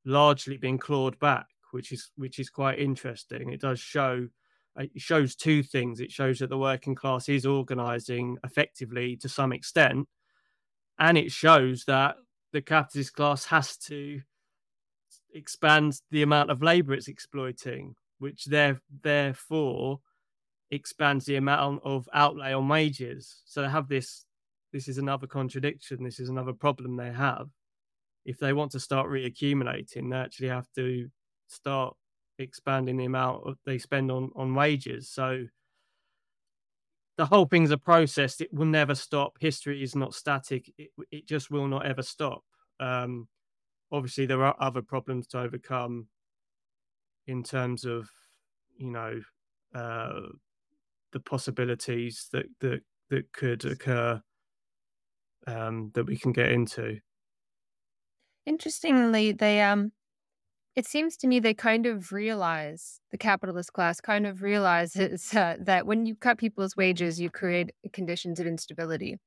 largely 0.04 0.56
been 0.56 0.76
clawed 0.76 1.16
back, 1.20 1.46
which 1.70 1.92
is, 1.92 2.10
which 2.16 2.40
is 2.40 2.50
quite 2.50 2.80
interesting. 2.80 3.52
It 3.52 3.60
does 3.60 3.78
show, 3.78 4.26
it 4.76 4.90
shows 4.96 5.36
two 5.36 5.62
things. 5.62 6.00
It 6.00 6.10
shows 6.10 6.40
that 6.40 6.50
the 6.50 6.58
working 6.58 6.96
class 6.96 7.28
is 7.28 7.46
organising 7.46 8.38
effectively 8.42 9.16
to 9.18 9.28
some 9.28 9.52
extent, 9.52 10.08
and 10.98 11.16
it 11.16 11.30
shows 11.30 11.84
that 11.84 12.16
the 12.52 12.62
capitalist 12.62 13.12
class 13.12 13.44
has 13.44 13.76
to 13.76 14.20
expand 15.32 16.00
the 16.10 16.22
amount 16.22 16.50
of 16.50 16.62
labour 16.62 16.94
it's 16.94 17.08
exploiting, 17.08 17.94
which 18.18 18.44
there, 18.46 18.80
therefore 19.02 20.00
expands 20.70 21.24
the 21.24 21.36
amount 21.36 21.80
of 21.84 22.08
outlay 22.12 22.52
on 22.52 22.68
wages. 22.68 23.42
So 23.44 23.62
they 23.62 23.68
have 23.68 23.88
this. 23.88 24.24
This 24.72 24.88
is 24.88 24.98
another 24.98 25.26
contradiction. 25.26 26.02
This 26.02 26.20
is 26.20 26.28
another 26.28 26.52
problem 26.52 26.96
they 26.96 27.12
have. 27.12 27.48
If 28.24 28.38
they 28.38 28.52
want 28.52 28.72
to 28.72 28.80
start 28.80 29.08
reaccumulating, 29.08 30.10
they 30.10 30.16
actually 30.16 30.48
have 30.48 30.66
to 30.74 31.08
start 31.46 31.94
expanding 32.38 32.96
the 32.96 33.04
amount 33.04 33.56
they 33.64 33.78
spend 33.78 34.10
on 34.10 34.30
on 34.34 34.54
wages. 34.54 35.08
So 35.08 35.46
the 37.16 37.26
whole 37.26 37.46
thing's 37.46 37.70
a 37.70 37.78
process. 37.78 38.40
It 38.40 38.52
will 38.52 38.66
never 38.66 38.94
stop. 38.94 39.38
History 39.40 39.82
is 39.82 39.96
not 39.96 40.14
static. 40.14 40.70
It, 40.76 40.90
it 41.10 41.26
just 41.26 41.50
will 41.50 41.66
not 41.66 41.86
ever 41.86 42.02
stop. 42.02 42.42
Um, 42.78 43.28
obviously, 43.90 44.26
there 44.26 44.44
are 44.44 44.56
other 44.60 44.82
problems 44.82 45.26
to 45.28 45.40
overcome 45.40 46.08
in 47.26 47.42
terms 47.42 47.84
of, 47.84 48.10
you 48.76 48.90
know, 48.90 49.20
uh, 49.74 50.20
the 51.12 51.20
possibilities 51.20 52.28
that 52.32 52.46
that 52.60 52.82
that 53.10 53.32
could 53.32 53.64
occur 53.64 54.22
um, 55.46 55.90
that 55.94 56.04
we 56.04 56.16
can 56.16 56.32
get 56.32 56.50
into. 56.50 57.00
Interestingly, 58.44 59.32
they 59.32 59.62
um 59.62 59.92
it 60.76 60.86
seems 60.86 61.16
to 61.18 61.28
me 61.28 61.40
they 61.40 61.54
kind 61.54 61.86
of 61.86 62.12
realize 62.12 63.00
the 63.10 63.18
capitalist 63.18 63.72
class 63.74 64.00
kind 64.00 64.26
of 64.26 64.42
realizes 64.42 65.34
uh, 65.36 65.56
that 65.60 65.86
when 65.86 66.06
you 66.06 66.16
cut 66.16 66.38
people's 66.38 66.76
wages, 66.76 67.20
you 67.20 67.30
create 67.30 67.72
conditions 67.92 68.40
of 68.40 68.46
instability. 68.46 69.18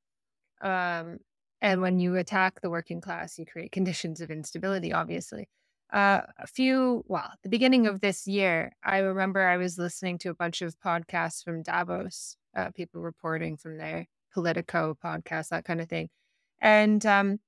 Um, 0.61 1.19
and 1.61 1.81
when 1.81 1.99
you 1.99 2.15
attack 2.17 2.61
the 2.61 2.69
working 2.71 3.01
class, 3.01 3.39
you 3.39 3.45
create 3.45 3.71
conditions 3.73 4.21
of 4.21 4.31
instability, 4.31 4.93
obviously. 4.93 5.49
Uh, 5.91 6.21
a 6.37 6.45
few, 6.45 7.03
well, 7.07 7.31
the 7.41 7.49
beginning 7.49 7.87
of 7.87 7.99
this 7.99 8.27
year, 8.27 8.73
I 8.83 8.99
remember 8.99 9.41
I 9.41 9.57
was 9.57 9.77
listening 9.77 10.19
to 10.19 10.29
a 10.29 10.35
bunch 10.35 10.61
of 10.61 10.79
podcasts 10.79 11.43
from 11.43 11.63
Davos, 11.63 12.37
uh, 12.55 12.69
people 12.71 13.01
reporting 13.01 13.57
from 13.57 13.77
there, 13.77 14.07
Politico 14.33 14.95
podcast, 15.03 15.49
that 15.49 15.65
kind 15.65 15.81
of 15.81 15.89
thing. 15.89 16.09
And 16.61 17.03
um, 17.05 17.39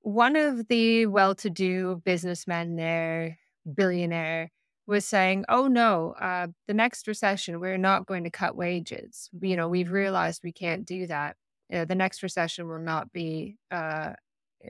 one 0.00 0.36
of 0.36 0.68
the 0.68 1.06
well 1.06 1.34
to 1.34 1.50
do 1.50 2.00
businessmen 2.04 2.76
there, 2.76 3.38
billionaire, 3.74 4.50
was 4.86 5.04
saying, 5.04 5.44
oh 5.48 5.66
no, 5.66 6.14
uh, 6.20 6.46
the 6.68 6.74
next 6.74 7.06
recession, 7.06 7.60
we're 7.60 7.76
not 7.76 8.06
going 8.06 8.24
to 8.24 8.30
cut 8.30 8.56
wages. 8.56 9.28
You 9.38 9.56
know, 9.56 9.68
we've 9.68 9.90
realized 9.90 10.42
we 10.44 10.52
can't 10.52 10.86
do 10.86 11.08
that. 11.08 11.36
Uh, 11.70 11.84
the 11.84 11.96
next 11.96 12.22
recession 12.22 12.68
will 12.68 12.78
not 12.78 13.12
be, 13.12 13.58
uh, 13.70 14.12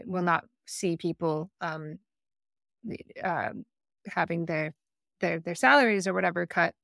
will 0.06 0.22
not 0.22 0.44
see 0.66 0.96
people 0.96 1.50
um, 1.60 1.98
uh, 3.22 3.50
having 4.06 4.46
their, 4.46 4.74
their 5.20 5.40
their 5.40 5.54
salaries 5.54 6.06
or 6.06 6.14
whatever 6.14 6.46
cut. 6.46 6.74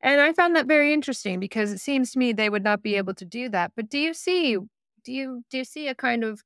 And 0.00 0.20
I 0.20 0.32
found 0.32 0.56
that 0.56 0.66
very 0.66 0.92
interesting 0.92 1.40
because 1.40 1.72
it 1.72 1.80
seems 1.80 2.12
to 2.12 2.18
me 2.18 2.32
they 2.32 2.50
would 2.50 2.64
not 2.64 2.82
be 2.82 2.96
able 2.96 3.14
to 3.14 3.24
do 3.24 3.48
that. 3.50 3.72
But 3.76 3.88
do 3.88 3.98
you 3.98 4.14
see, 4.14 4.56
do 5.04 5.12
you 5.12 5.44
do 5.50 5.58
you 5.58 5.64
see 5.64 5.88
a 5.88 5.94
kind 5.94 6.24
of 6.24 6.42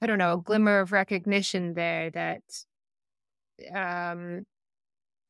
I 0.00 0.06
don't 0.06 0.18
know, 0.18 0.34
a 0.34 0.42
glimmer 0.42 0.80
of 0.80 0.92
recognition 0.92 1.74
there 1.74 2.10
that 2.10 2.42
um, 3.74 4.44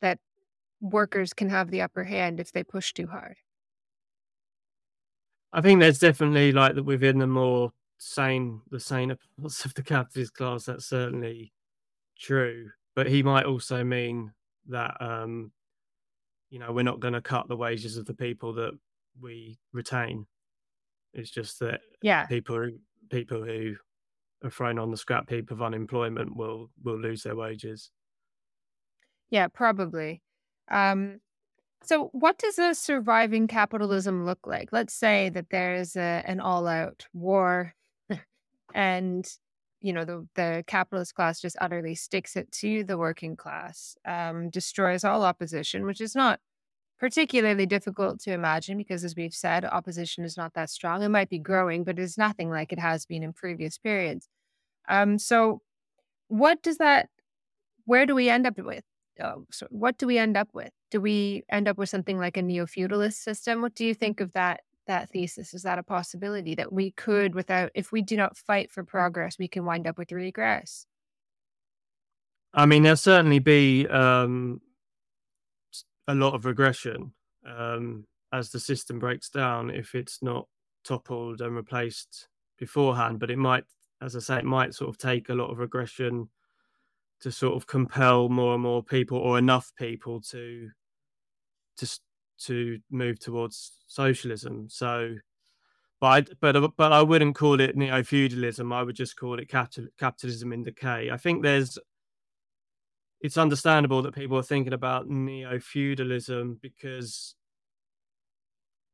that 0.00 0.18
workers 0.80 1.32
can 1.32 1.48
have 1.50 1.70
the 1.70 1.82
upper 1.82 2.04
hand 2.04 2.40
if 2.40 2.52
they 2.52 2.64
push 2.64 2.92
too 2.92 3.06
hard. 3.06 3.36
I 5.52 5.60
think 5.60 5.80
there's 5.80 5.98
definitely 5.98 6.52
like 6.52 6.74
that 6.74 6.82
within 6.84 7.18
the 7.18 7.26
more 7.26 7.72
sane, 7.98 8.62
the 8.70 8.80
saner 8.80 9.16
parts 9.40 9.64
of 9.64 9.74
the 9.74 9.82
capitalist 9.82 10.34
class. 10.34 10.64
That's 10.64 10.86
certainly 10.86 11.52
true, 12.18 12.70
but 12.94 13.06
he 13.06 13.22
might 13.22 13.44
also 13.44 13.84
mean 13.84 14.32
that 14.68 14.96
um, 15.00 15.52
you 16.50 16.58
know 16.58 16.72
we're 16.72 16.82
not 16.82 17.00
going 17.00 17.14
to 17.14 17.20
cut 17.20 17.48
the 17.48 17.56
wages 17.56 17.96
of 17.96 18.06
the 18.06 18.14
people 18.14 18.52
that 18.54 18.72
we 19.20 19.58
retain. 19.72 20.26
It's 21.12 21.30
just 21.30 21.60
that 21.60 21.80
yeah, 22.02 22.26
people 22.26 22.70
people 23.10 23.44
who 23.44 23.76
are 24.42 24.50
thrown 24.50 24.78
on 24.78 24.90
the 24.90 24.96
scrap 24.96 25.30
heap 25.30 25.50
of 25.50 25.62
unemployment 25.62 26.36
will 26.36 26.70
will 26.82 26.98
lose 26.98 27.22
their 27.22 27.36
wages. 27.36 27.90
Yeah, 29.30 29.48
probably. 29.48 30.22
Um, 30.70 31.20
so, 31.82 32.08
what 32.12 32.38
does 32.38 32.58
a 32.58 32.74
surviving 32.74 33.46
capitalism 33.46 34.24
look 34.24 34.46
like? 34.46 34.70
Let's 34.72 34.94
say 34.94 35.28
that 35.30 35.50
there's 35.50 35.96
a, 35.96 36.22
an 36.24 36.40
all-out 36.40 37.06
war, 37.12 37.74
and 38.74 39.28
you 39.84 39.92
know 39.92 40.04
the 40.04 40.26
the 40.34 40.64
capitalist 40.66 41.14
class 41.14 41.40
just 41.40 41.56
utterly 41.60 41.94
sticks 41.94 42.36
it 42.36 42.50
to 42.52 42.84
the 42.84 42.96
working 42.96 43.36
class, 43.36 43.96
um, 44.06 44.50
destroys 44.50 45.04
all 45.04 45.22
opposition, 45.22 45.84
which 45.84 46.00
is 46.00 46.14
not 46.16 46.40
particularly 46.98 47.66
difficult 47.66 48.20
to 48.20 48.32
imagine 48.32 48.78
because, 48.78 49.04
as 49.04 49.14
we've 49.14 49.34
said, 49.34 49.64
opposition 49.64 50.24
is 50.24 50.36
not 50.36 50.54
that 50.54 50.70
strong. 50.70 51.02
It 51.02 51.10
might 51.10 51.28
be 51.28 51.38
growing, 51.38 51.84
but 51.84 51.98
it's 51.98 52.16
nothing 52.16 52.50
like 52.50 52.72
it 52.72 52.78
has 52.78 53.04
been 53.04 53.22
in 53.22 53.32
previous 53.34 53.76
periods. 53.78 54.28
Um, 54.88 55.18
so 55.18 55.60
what 56.28 56.62
does 56.62 56.78
that, 56.78 57.10
where 57.84 58.06
do 58.06 58.14
we 58.14 58.30
end 58.30 58.46
up 58.46 58.58
with? 58.58 58.84
Oh, 59.22 59.44
so 59.50 59.66
what 59.70 59.98
do 59.98 60.06
we 60.06 60.18
end 60.18 60.36
up 60.36 60.48
with? 60.54 60.70
Do 60.90 61.00
we 61.00 61.44
end 61.50 61.68
up 61.68 61.76
with 61.76 61.90
something 61.90 62.18
like 62.18 62.38
a 62.38 62.42
neo-feudalist 62.42 63.22
system? 63.22 63.60
What 63.60 63.74
do 63.74 63.84
you 63.84 63.94
think 63.94 64.20
of 64.20 64.32
that 64.32 64.60
that 64.86 65.10
thesis? 65.10 65.54
Is 65.54 65.62
that 65.62 65.78
a 65.78 65.82
possibility 65.82 66.54
that 66.54 66.72
we 66.72 66.90
could, 66.92 67.34
without, 67.34 67.70
if 67.74 67.92
we 67.92 68.02
do 68.02 68.16
not 68.16 68.36
fight 68.36 68.70
for 68.70 68.84
progress, 68.84 69.38
we 69.38 69.48
can 69.48 69.64
wind 69.64 69.86
up 69.86 69.98
with 69.98 70.12
regress? 70.12 70.86
I 72.52 72.66
mean, 72.66 72.82
there'll 72.82 72.96
certainly 72.96 73.40
be 73.40 73.86
um, 73.88 74.60
a 76.06 76.14
lot 76.14 76.34
of 76.34 76.44
regression 76.44 77.12
um, 77.46 78.06
as 78.32 78.50
the 78.50 78.60
system 78.60 78.98
breaks 78.98 79.28
down 79.28 79.70
if 79.70 79.94
it's 79.94 80.22
not 80.22 80.46
toppled 80.84 81.40
and 81.40 81.56
replaced 81.56 82.28
beforehand. 82.58 83.18
But 83.18 83.30
it 83.30 83.38
might 83.38 83.64
as 84.04 84.14
I 84.14 84.18
say, 84.18 84.38
it 84.38 84.44
might 84.44 84.74
sort 84.74 84.90
of 84.90 84.98
take 84.98 85.28
a 85.28 85.34
lot 85.34 85.50
of 85.50 85.58
regression 85.58 86.28
to 87.20 87.32
sort 87.32 87.56
of 87.56 87.66
compel 87.66 88.28
more 88.28 88.54
and 88.54 88.62
more 88.62 88.82
people 88.82 89.18
or 89.18 89.38
enough 89.38 89.72
people 89.78 90.20
to 90.20 90.68
to 91.78 91.98
to 92.40 92.78
move 92.90 93.18
towards 93.18 93.72
socialism. 93.86 94.68
So, 94.68 95.16
but 96.00 96.06
I, 96.06 96.34
but 96.40 96.56
uh, 96.56 96.68
but 96.76 96.92
I 96.92 97.02
wouldn't 97.02 97.36
call 97.36 97.60
it 97.60 97.76
neo 97.76 98.02
feudalism. 98.02 98.72
I 98.72 98.82
would 98.82 98.96
just 98.96 99.16
call 99.16 99.38
it 99.38 99.48
capital, 99.48 99.86
capitalism 99.98 100.52
in 100.52 100.64
decay. 100.64 101.10
I 101.10 101.16
think 101.16 101.42
there's 101.42 101.78
it's 103.20 103.38
understandable 103.38 104.02
that 104.02 104.14
people 104.14 104.36
are 104.36 104.42
thinking 104.42 104.74
about 104.74 105.08
neo 105.08 105.58
feudalism 105.58 106.58
because 106.60 107.36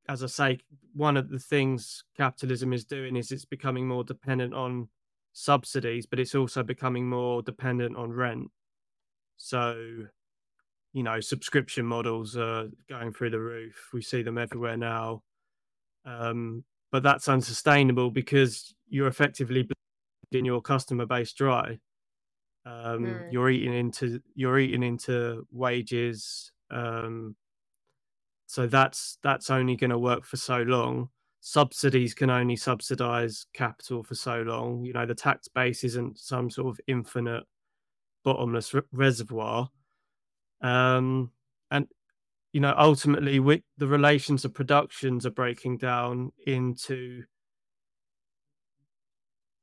as 0.08 0.24
I 0.24 0.26
say, 0.26 0.58
one 0.92 1.16
of 1.16 1.28
the 1.28 1.38
things 1.38 2.02
capitalism 2.16 2.72
is 2.72 2.84
doing 2.84 3.14
is 3.14 3.30
it's 3.30 3.44
becoming 3.44 3.86
more 3.86 4.02
dependent 4.02 4.54
on 4.54 4.88
subsidies, 5.32 6.04
but 6.04 6.18
it's 6.18 6.34
also 6.34 6.64
becoming 6.64 7.08
more 7.08 7.42
dependent 7.42 7.96
on 7.96 8.12
rent. 8.12 8.50
So, 9.36 10.06
you 10.92 11.02
know, 11.02 11.20
subscription 11.20 11.86
models 11.86 12.36
are 12.36 12.68
going 12.88 13.12
through 13.12 13.30
the 13.30 13.40
roof. 13.40 13.90
We 13.92 14.02
see 14.02 14.22
them 14.22 14.38
everywhere 14.38 14.76
now. 14.76 15.22
Um, 16.04 16.64
but 16.90 17.02
that's 17.02 17.28
unsustainable 17.28 18.10
because 18.10 18.74
you're 18.88 19.06
effectively 19.06 19.68
bleeding 20.30 20.44
your 20.44 20.60
customer 20.60 21.06
base 21.06 21.32
dry. 21.32 21.78
Um, 22.66 23.06
mm. 23.06 23.32
You're 23.32 23.50
eating 23.50 23.74
into 23.74 24.20
you're 24.34 24.58
eating 24.58 24.82
into 24.82 25.46
wages. 25.52 26.52
Um, 26.70 27.36
so 28.46 28.66
that's 28.66 29.18
that's 29.22 29.50
only 29.50 29.76
going 29.76 29.90
to 29.90 29.98
work 29.98 30.24
for 30.24 30.36
so 30.36 30.62
long 30.62 31.08
subsidies 31.40 32.14
can 32.14 32.30
only 32.30 32.56
subsidize 32.56 33.46
capital 33.54 34.02
for 34.02 34.14
so 34.14 34.42
long. 34.42 34.84
You 34.84 34.92
know, 34.92 35.06
the 35.06 35.14
tax 35.14 35.48
base 35.48 35.84
isn't 35.84 36.18
some 36.18 36.50
sort 36.50 36.68
of 36.68 36.80
infinite 36.86 37.44
bottomless 38.24 38.74
re- 38.74 38.82
reservoir. 38.92 39.68
Um, 40.60 41.30
and, 41.70 41.86
you 42.52 42.60
know, 42.60 42.74
ultimately, 42.76 43.40
we, 43.40 43.62
the 43.78 43.86
relations 43.86 44.44
of 44.44 44.54
productions 44.54 45.24
are 45.24 45.30
breaking 45.30 45.78
down 45.78 46.32
into 46.46 47.24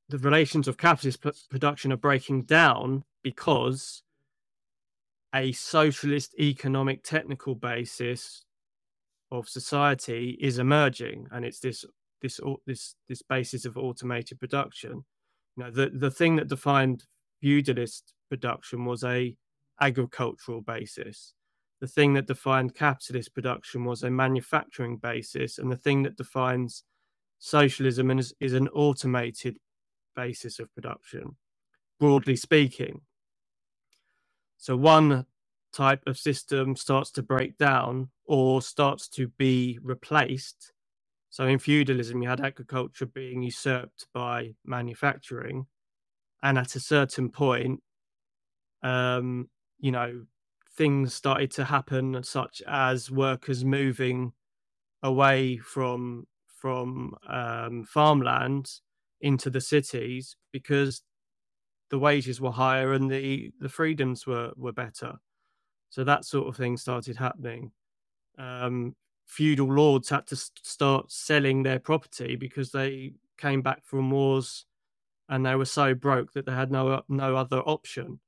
the 0.10 0.17
relations 0.17 0.67
of 0.67 0.77
capitalist 0.77 1.21
production 1.49 1.91
are 1.91 1.97
breaking 1.97 2.43
down 2.43 3.03
because 3.23 4.03
a 5.36 5.51
socialist 5.51 6.33
economic 6.39 7.03
technical 7.03 7.55
basis 7.55 8.45
of 9.31 9.49
society 9.49 10.38
is 10.39 10.57
emerging, 10.57 11.27
and 11.31 11.43
it's 11.43 11.60
this 11.60 11.83
this 12.21 12.39
this 12.65 12.95
this 13.10 13.21
basis 13.21 13.65
of 13.65 13.77
automated 13.77 14.39
production. 14.39 15.03
You 15.57 15.63
know, 15.63 15.71
the 15.71 15.91
the 15.93 16.12
thing 16.12 16.37
that 16.37 16.48
defined 16.48 17.04
feudalist 17.41 18.13
production 18.29 18.85
was 18.85 19.04
a 19.04 19.35
agricultural 19.80 20.62
basis. 20.62 21.34
The 21.80 21.88
thing 21.88 22.13
that 22.13 22.28
defined 22.28 22.75
capitalist 22.75 23.34
production 23.34 23.86
was 23.86 24.04
a 24.04 24.10
manufacturing 24.10 24.98
basis, 24.98 25.58
and 25.60 25.71
the 25.71 25.78
thing 25.78 26.04
that 26.04 26.17
defines 26.17 26.84
socialism 27.40 28.12
is, 28.17 28.34
is 28.40 28.54
an 28.54 28.67
automated 28.69 29.58
basis 30.15 30.60
of 30.60 30.73
production, 30.73 31.36
broadly 32.00 32.36
speaking. 32.36 33.02
So 34.58 34.75
one 34.75 35.25
type 35.71 36.02
of 36.08 36.17
system 36.17 36.75
starts 36.75 37.12
to 37.12 37.21
break 37.21 37.58
down 37.58 38.10
or 38.25 38.62
starts 38.62 39.08
to 39.10 39.28
be 39.38 39.78
replaced. 39.84 40.73
So 41.30 41.46
in 41.46 41.60
feudalism, 41.60 42.23
you 42.23 42.30
had 42.30 42.42
agriculture 42.42 43.06
being 43.06 43.44
usurped 43.44 44.08
by 44.13 44.56
manufacturing. 44.65 45.67
And 46.42 46.58
at 46.58 46.75
a 46.75 46.80
certain 46.80 47.30
point, 47.30 47.82
um, 48.82 49.50
you 49.80 49.92
know, 49.92 50.25
things 50.75 51.13
started 51.13 51.52
to 51.52 51.65
happen, 51.65 52.23
such 52.23 52.62
as 52.67 53.12
workers 53.12 53.65
moving 53.65 54.34
away 55.04 55.58
from 55.58 56.28
from 56.48 57.15
um, 57.28 57.84
farmland 57.84 58.71
into 59.21 59.50
the 59.50 59.62
cities 59.62 60.36
because 60.52 61.04
the 61.90 62.00
wages 62.00 62.42
were 62.42 62.52
higher 62.52 62.94
and 62.94 63.10
the 63.10 63.52
the 63.60 63.69
freedoms 63.69 64.28
were 64.28 64.52
were 64.56 64.73
better. 64.73 65.13
So 65.90 66.04
that 66.04 66.25
sort 66.25 66.48
of 66.48 66.58
thing 66.58 66.78
started 66.78 67.17
happening. 67.17 67.71
Um, 68.38 68.96
feudal 69.25 69.71
lords 69.73 70.10
had 70.10 70.28
to 70.28 70.36
start 70.36 71.12
selling 71.12 71.63
their 71.63 71.80
property 71.80 72.36
because 72.36 72.71
they 72.71 73.13
came 73.38 73.62
back 73.62 73.86
from 73.86 74.12
wars 74.12 74.65
and 75.30 75.46
they 75.46 75.56
were 75.56 75.65
so 75.65 75.94
broke 75.94 76.34
that 76.34 76.46
they 76.46 76.54
had 76.54 76.71
no 76.71 77.04
no 77.08 77.36
other 77.36 77.60
option. 77.60 78.19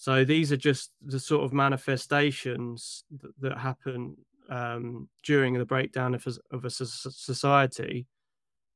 So 0.00 0.24
these 0.24 0.52
are 0.52 0.56
just 0.56 0.92
the 1.04 1.18
sort 1.18 1.44
of 1.44 1.52
manifestations 1.52 3.02
that, 3.20 3.32
that 3.40 3.58
happen 3.58 4.16
um, 4.48 5.08
during 5.24 5.54
the 5.54 5.64
breakdown 5.64 6.14
of, 6.14 6.24
of 6.52 6.64
a 6.64 6.70
society. 6.70 8.06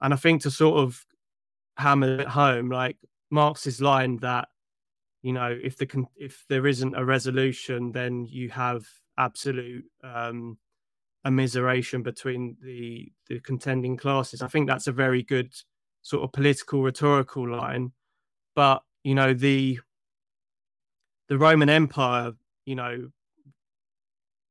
And 0.01 0.13
I 0.13 0.17
think 0.17 0.43
to 0.43 0.51
sort 0.51 0.81
of 0.81 1.07
hammer 1.77 2.23
it 2.23 2.27
home, 2.27 2.71
like 2.71 2.97
Marx's 3.31 3.81
line 3.81 4.17
that 4.17 4.49
you 5.23 5.33
know 5.33 5.57
if 5.63 5.77
the 5.77 6.05
if 6.17 6.45
there 6.49 6.67
isn't 6.67 6.97
a 6.97 7.05
resolution, 7.05 7.93
then 7.93 8.27
you 8.27 8.51
have 8.51 8.85
absolute 9.17 9.85
um, 10.03 10.59
immiseration 11.25 12.03
between 12.03 12.57
the 12.61 13.13
the 13.29 13.39
contending 13.39 13.97
classes. 13.97 14.43
I 14.43 14.49
think 14.49 14.67
that's 14.67 14.89
a 14.89 14.93
very 14.93 15.23
good 15.23 15.55
sort 16.03 16.25
of 16.25 16.33
political 16.33 16.83
rhetorical 16.83 17.49
line. 17.49 17.93
But 18.57 18.83
you 19.05 19.15
know 19.15 19.35
the 19.35 19.79
the 21.29 21.39
Roman 21.39 21.69
Empire, 21.69 22.33
you 22.65 22.75
know, 22.75 23.11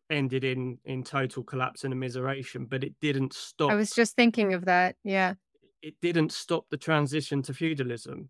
ended 0.09 0.43
in 0.43 0.77
in 0.85 1.03
total 1.03 1.43
collapse 1.43 1.83
and 1.83 1.93
immiseration, 1.93 2.69
but 2.69 2.83
it 2.83 2.93
didn't 3.01 3.33
stop. 3.33 3.71
I 3.71 3.75
was 3.75 3.91
just 3.91 4.15
thinking 4.15 4.53
of 4.53 4.65
that. 4.65 4.95
Yeah, 5.03 5.35
it 5.81 5.95
didn't 6.01 6.31
stop 6.31 6.65
the 6.69 6.77
transition 6.77 7.41
to 7.43 7.53
feudalism. 7.53 8.29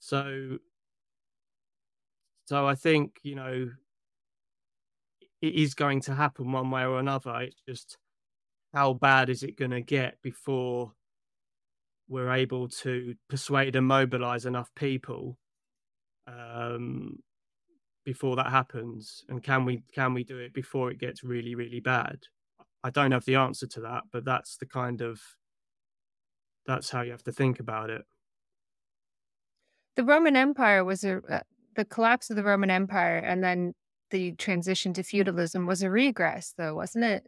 So, 0.00 0.58
so 2.46 2.66
I 2.66 2.74
think 2.74 3.18
you 3.22 3.36
know 3.36 3.70
it 5.40 5.54
is 5.54 5.74
going 5.74 6.00
to 6.02 6.14
happen 6.14 6.52
one 6.52 6.70
way 6.70 6.84
or 6.84 6.98
another. 6.98 7.40
It's 7.40 7.62
just 7.68 7.98
how 8.72 8.94
bad 8.94 9.28
is 9.28 9.42
it 9.42 9.56
going 9.56 9.72
to 9.72 9.82
get 9.82 10.20
before 10.22 10.92
we're 12.08 12.32
able 12.32 12.68
to 12.68 13.14
persuade 13.28 13.76
and 13.76 13.86
mobilize 13.86 14.46
enough 14.46 14.70
people 14.74 15.38
um, 16.26 17.22
before 18.04 18.36
that 18.36 18.50
happens, 18.50 19.24
and 19.28 19.42
can 19.42 19.64
we 19.64 19.84
can 19.94 20.14
we 20.14 20.24
do 20.24 20.38
it 20.38 20.52
before 20.54 20.90
it 20.90 20.98
gets 20.98 21.24
really 21.24 21.54
really 21.54 21.80
bad? 21.80 22.20
I 22.84 22.90
don't 22.90 23.12
have 23.12 23.24
the 23.24 23.36
answer 23.36 23.66
to 23.68 23.80
that, 23.82 24.04
but 24.12 24.24
that's 24.24 24.56
the 24.58 24.66
kind 24.66 25.00
of 25.02 25.20
that's 26.66 26.90
how 26.90 27.02
you 27.02 27.10
have 27.10 27.24
to 27.24 27.32
think 27.32 27.60
about 27.60 27.90
it. 27.90 28.02
The 29.96 30.04
Roman 30.04 30.36
Empire 30.36 30.84
was 30.84 31.04
a 31.04 31.22
uh, 31.28 31.40
the 31.76 31.84
collapse 31.84 32.30
of 32.30 32.36
the 32.36 32.44
Roman 32.44 32.70
Empire, 32.70 33.18
and 33.18 33.42
then 33.42 33.74
the 34.10 34.32
transition 34.32 34.92
to 34.94 35.02
feudalism 35.02 35.66
was 35.66 35.82
a 35.82 35.90
regress, 35.90 36.52
though, 36.56 36.74
wasn't 36.74 37.04
it? 37.04 37.26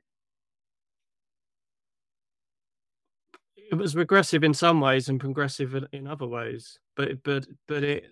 It 3.57 3.77
was 3.77 3.97
regressive 3.97 4.45
in 4.45 4.55
some 4.55 4.81
ways 4.81 5.09
and 5.09 5.19
progressive 5.21 5.75
in 5.93 6.07
other 6.07 6.27
ways, 6.27 6.79
but 6.97 7.23
but 7.23 7.47
but 7.67 7.83
it, 7.83 8.05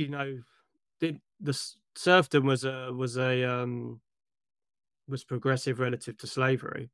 you 0.00 0.08
know, 0.08 0.38
did 0.98 1.20
the 1.40 1.58
serfdom 1.94 2.46
was 2.46 2.64
a 2.64 2.92
was 2.92 3.16
a 3.16 3.44
um 3.44 4.00
was 5.08 5.24
progressive 5.24 5.78
relative 5.78 6.16
to 6.18 6.26
slavery. 6.26 6.90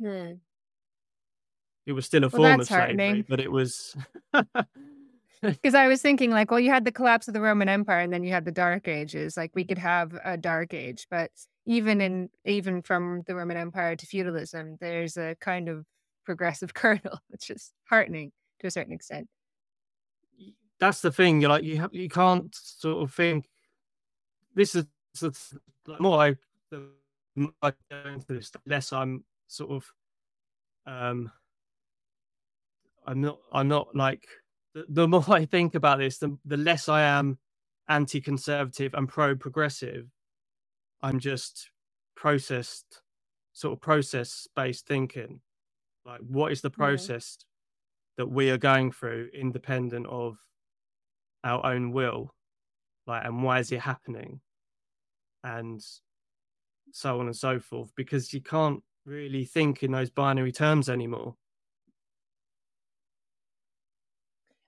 Hmm. 0.00 0.32
It 1.86 1.92
was 1.92 2.06
still 2.06 2.24
a 2.24 2.28
well, 2.28 2.42
form 2.42 2.60
of 2.60 2.66
slavery, 2.66 3.24
but 3.28 3.40
it 3.40 3.50
was 3.50 3.96
Because 5.42 5.74
I 5.74 5.88
was 5.88 6.02
thinking, 6.02 6.30
like, 6.30 6.50
well, 6.50 6.60
you 6.60 6.70
had 6.70 6.84
the 6.84 6.92
collapse 6.92 7.26
of 7.26 7.32
the 7.32 7.40
Roman 7.40 7.68
Empire, 7.68 8.00
and 8.00 8.12
then 8.12 8.22
you 8.22 8.30
had 8.30 8.44
the 8.44 8.52
Dark 8.52 8.88
Ages. 8.88 9.38
Like, 9.38 9.52
we 9.54 9.64
could 9.64 9.78
have 9.78 10.18
a 10.22 10.36
Dark 10.36 10.74
Age, 10.74 11.06
but 11.10 11.30
even 11.64 12.00
in 12.00 12.28
even 12.44 12.82
from 12.82 13.22
the 13.26 13.34
Roman 13.34 13.56
Empire 13.56 13.96
to 13.96 14.06
feudalism, 14.06 14.76
there's 14.80 15.16
a 15.16 15.36
kind 15.40 15.68
of 15.68 15.86
progressive 16.24 16.74
kernel, 16.74 17.18
which 17.28 17.50
is 17.50 17.72
heartening 17.88 18.32
to 18.60 18.66
a 18.66 18.70
certain 18.70 18.92
extent. 18.92 19.28
That's 20.80 21.02
the 21.02 21.12
thing. 21.12 21.40
You're 21.40 21.50
like 21.50 21.64
you 21.64 21.78
have 21.78 21.94
you 21.94 22.08
can't 22.08 22.54
sort 22.54 23.02
of 23.02 23.14
think 23.14 23.48
this 24.54 24.74
is 24.74 24.86
like 25.86 26.00
more 26.00 26.20
I 26.20 26.34
the 26.70 26.88
more 27.36 27.52
I 27.62 27.72
go 27.90 28.10
into 28.10 28.32
this, 28.32 28.50
less 28.66 28.92
I'm 28.92 29.24
sort 29.46 29.70
of 29.70 29.92
um 30.86 31.30
I'm 33.06 33.20
not 33.20 33.38
I'm 33.52 33.68
not 33.68 33.94
like 33.94 34.26
the, 34.74 34.86
the 34.88 35.08
more 35.08 35.24
I 35.28 35.44
think 35.44 35.74
about 35.74 35.98
this, 35.98 36.18
the, 36.18 36.36
the 36.44 36.56
less 36.56 36.88
I 36.88 37.02
am 37.02 37.38
anti 37.88 38.20
conservative 38.20 38.94
and 38.94 39.08
pro 39.08 39.34
progressive. 39.34 40.06
I'm 41.02 41.18
just 41.18 41.70
processed, 42.14 43.00
sort 43.52 43.72
of 43.72 43.80
process 43.80 44.46
based 44.54 44.86
thinking. 44.86 45.40
Like, 46.04 46.20
what 46.20 46.52
is 46.52 46.60
the 46.60 46.70
process 46.70 47.38
yeah. 47.40 48.24
that 48.24 48.30
we 48.30 48.50
are 48.50 48.58
going 48.58 48.92
through 48.92 49.30
independent 49.34 50.06
of 50.06 50.36
our 51.44 51.64
own 51.64 51.92
will? 51.92 52.34
Like, 53.06 53.24
and 53.24 53.42
why 53.42 53.58
is 53.58 53.72
it 53.72 53.80
happening? 53.80 54.40
And 55.42 55.82
so 56.92 57.20
on 57.20 57.26
and 57.26 57.36
so 57.36 57.58
forth, 57.58 57.92
because 57.96 58.32
you 58.32 58.40
can't 58.40 58.82
really 59.06 59.44
think 59.44 59.82
in 59.82 59.92
those 59.92 60.10
binary 60.10 60.52
terms 60.52 60.88
anymore. 60.88 61.34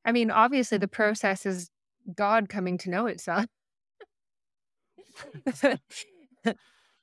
I 0.05 0.13
mean, 0.13 0.31
obviously, 0.31 0.79
the 0.79 0.89
process 0.89 1.47
is 1.47 1.71
God 2.15 2.49
coming 2.49 2.79
to 2.79 2.91
know 2.91 3.07
itself. 3.07 3.47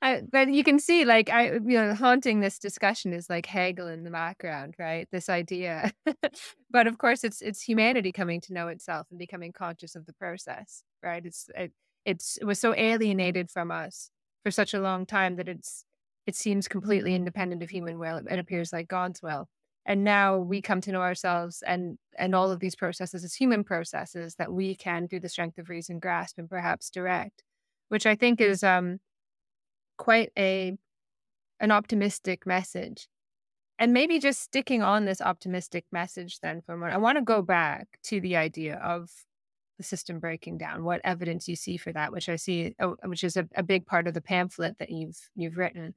I, 0.02 0.22
but 0.30 0.48
you 0.50 0.64
can 0.64 0.78
see, 0.78 1.04
like, 1.04 1.28
I, 1.28 1.52
you 1.52 1.60
know, 1.60 1.94
haunting 1.94 2.40
this 2.40 2.58
discussion 2.58 3.12
is 3.12 3.28
like 3.28 3.44
Hegel 3.46 3.86
in 3.88 4.02
the 4.04 4.10
background, 4.10 4.74
right? 4.78 5.06
This 5.12 5.28
idea, 5.28 5.92
but 6.70 6.86
of 6.86 6.98
course, 6.98 7.22
it's 7.22 7.42
it's 7.42 7.60
humanity 7.62 8.10
coming 8.12 8.40
to 8.42 8.54
know 8.54 8.68
itself 8.68 9.08
and 9.10 9.18
becoming 9.18 9.52
conscious 9.52 9.94
of 9.96 10.06
the 10.06 10.14
process, 10.14 10.82
right? 11.02 11.24
It's 11.24 11.50
it, 11.54 11.72
it's 12.06 12.38
it 12.38 12.44
was 12.44 12.58
so 12.58 12.74
alienated 12.74 13.50
from 13.50 13.70
us 13.70 14.10
for 14.42 14.50
such 14.50 14.72
a 14.72 14.80
long 14.80 15.04
time 15.04 15.36
that 15.36 15.48
it's 15.48 15.84
it 16.26 16.34
seems 16.34 16.66
completely 16.68 17.14
independent 17.14 17.62
of 17.62 17.70
human 17.70 17.98
will. 17.98 18.18
It 18.18 18.38
appears 18.38 18.72
like 18.72 18.88
God's 18.88 19.22
will 19.22 19.48
and 19.86 20.04
now 20.04 20.38
we 20.38 20.60
come 20.62 20.80
to 20.82 20.92
know 20.92 21.00
ourselves 21.02 21.62
and 21.66 21.98
and 22.18 22.34
all 22.34 22.50
of 22.50 22.60
these 22.60 22.76
processes 22.76 23.24
as 23.24 23.34
human 23.34 23.64
processes 23.64 24.34
that 24.36 24.52
we 24.52 24.74
can 24.74 25.08
through 25.08 25.20
the 25.20 25.28
strength 25.28 25.58
of 25.58 25.68
reason 25.68 25.98
grasp 25.98 26.38
and 26.38 26.48
perhaps 26.48 26.90
direct 26.90 27.42
which 27.88 28.06
i 28.06 28.14
think 28.14 28.40
is 28.40 28.62
um 28.62 28.98
quite 30.00 30.32
a 30.38 30.76
an 31.60 31.70
optimistic 31.70 32.46
message 32.46 33.08
and 33.78 33.92
maybe 33.92 34.18
just 34.18 34.40
sticking 34.40 34.82
on 34.82 35.04
this 35.04 35.20
optimistic 35.20 35.84
message 35.92 36.40
then 36.40 36.60
for 36.62 36.74
a 36.74 36.76
moment 36.76 36.94
i 36.94 36.98
want 36.98 37.18
to 37.18 37.22
go 37.22 37.42
back 37.42 37.86
to 38.02 38.20
the 38.20 38.36
idea 38.36 38.76
of 38.76 39.10
the 39.76 39.84
system 39.84 40.18
breaking 40.18 40.58
down 40.58 40.84
what 40.84 41.00
evidence 41.04 41.48
you 41.48 41.56
see 41.56 41.76
for 41.76 41.92
that 41.92 42.12
which 42.12 42.28
i 42.28 42.36
see 42.36 42.74
oh, 42.80 42.96
which 43.04 43.24
is 43.24 43.36
a, 43.36 43.46
a 43.54 43.62
big 43.62 43.86
part 43.86 44.06
of 44.06 44.14
the 44.14 44.20
pamphlet 44.20 44.78
that 44.78 44.90
you've 44.90 45.18
you've 45.36 45.56
written 45.56 45.94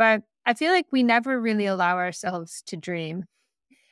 but 0.00 0.22
I 0.46 0.54
feel 0.54 0.72
like 0.72 0.86
we 0.90 1.02
never 1.02 1.38
really 1.38 1.66
allow 1.66 1.98
ourselves 1.98 2.62
to 2.68 2.76
dream. 2.78 3.24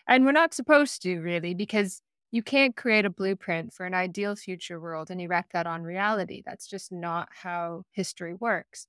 And 0.06 0.24
we're 0.24 0.32
not 0.32 0.54
supposed 0.54 1.02
to, 1.02 1.20
really, 1.20 1.52
because 1.52 2.00
you 2.30 2.42
can't 2.42 2.74
create 2.74 3.04
a 3.04 3.11
blueprint 3.11 3.74
for 3.74 3.84
an 3.84 3.92
ideal 3.92 4.34
future 4.34 4.80
world 4.80 5.11
and 5.11 5.20
erect 5.20 5.52
that 5.52 5.66
on 5.66 5.82
reality. 5.82 6.42
That's 6.46 6.66
just 6.66 6.90
not 6.90 7.28
how 7.30 7.82
history 7.92 8.32
works. 8.32 8.86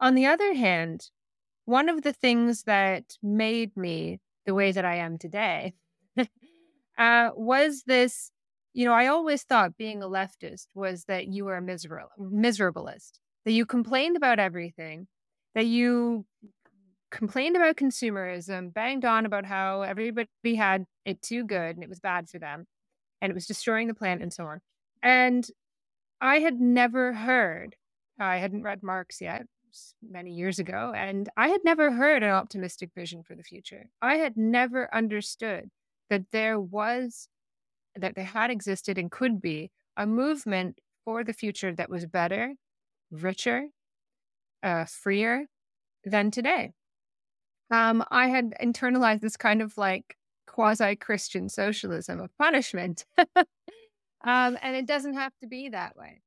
On 0.00 0.14
the 0.14 0.26
other 0.26 0.54
hand, 0.54 1.10
one 1.64 1.88
of 1.88 2.02
the 2.02 2.12
things 2.12 2.64
that 2.64 3.16
made 3.22 3.76
me 3.76 4.20
the 4.44 4.54
way 4.54 4.72
that 4.72 4.84
I 4.84 4.96
am 4.96 5.18
today 5.18 5.74
uh, 6.98 7.30
was 7.34 7.82
this. 7.86 8.30
You 8.72 8.84
know, 8.84 8.92
I 8.92 9.06
always 9.06 9.42
thought 9.42 9.78
being 9.78 10.02
a 10.02 10.06
leftist 10.06 10.66
was 10.74 11.04
that 11.04 11.28
you 11.28 11.46
were 11.46 11.56
a 11.56 11.62
miserable, 11.62 12.10
miserablist, 12.20 13.12
that 13.46 13.52
you 13.52 13.64
complained 13.64 14.16
about 14.16 14.38
everything, 14.38 15.08
that 15.54 15.64
you 15.64 16.26
complained 17.10 17.56
about 17.56 17.76
consumerism, 17.76 18.74
banged 18.74 19.06
on 19.06 19.24
about 19.24 19.46
how 19.46 19.80
everybody 19.80 20.54
had 20.56 20.84
it 21.06 21.22
too 21.22 21.44
good 21.44 21.76
and 21.76 21.82
it 21.82 21.88
was 21.88 22.00
bad 22.00 22.28
for 22.28 22.38
them 22.38 22.66
and 23.22 23.30
it 23.30 23.34
was 23.34 23.46
destroying 23.46 23.88
the 23.88 23.94
planet 23.94 24.22
and 24.22 24.32
so 24.32 24.44
on. 24.44 24.60
And 25.02 25.48
I 26.20 26.40
had 26.40 26.60
never 26.60 27.14
heard, 27.14 27.76
I 28.20 28.36
hadn't 28.36 28.62
read 28.62 28.82
Marx 28.82 29.20
yet, 29.20 29.46
many 30.02 30.32
years 30.32 30.58
ago, 30.58 30.92
and 30.94 31.28
I 31.36 31.48
had 31.48 31.60
never 31.64 31.92
heard 31.92 32.22
an 32.22 32.30
optimistic 32.30 32.90
vision 32.94 33.22
for 33.22 33.34
the 33.34 33.42
future. 33.42 33.86
I 34.02 34.16
had 34.16 34.36
never 34.36 34.94
understood 34.94 35.70
that 36.10 36.30
there 36.32 36.58
was, 36.60 37.28
that 37.94 38.14
there 38.14 38.24
had 38.24 38.50
existed 38.50 38.98
and 38.98 39.10
could 39.10 39.40
be 39.40 39.70
a 39.96 40.06
movement 40.06 40.80
for 41.04 41.24
the 41.24 41.32
future 41.32 41.74
that 41.74 41.90
was 41.90 42.06
better, 42.06 42.54
richer, 43.10 43.68
uh, 44.62 44.84
freer 44.86 45.46
than 46.04 46.30
today. 46.30 46.72
um, 47.70 48.04
I 48.10 48.28
had 48.28 48.54
internalized 48.62 49.20
this 49.20 49.36
kind 49.36 49.60
of 49.62 49.76
like 49.76 50.16
quasi 50.46 50.96
Christian 50.96 51.48
socialism 51.48 52.20
of 52.20 52.30
punishment. 52.38 53.04
um, 53.18 54.58
and 54.62 54.76
it 54.76 54.86
doesn't 54.86 55.14
have 55.14 55.32
to 55.42 55.48
be 55.48 55.68
that 55.70 55.96
way. 55.96 56.22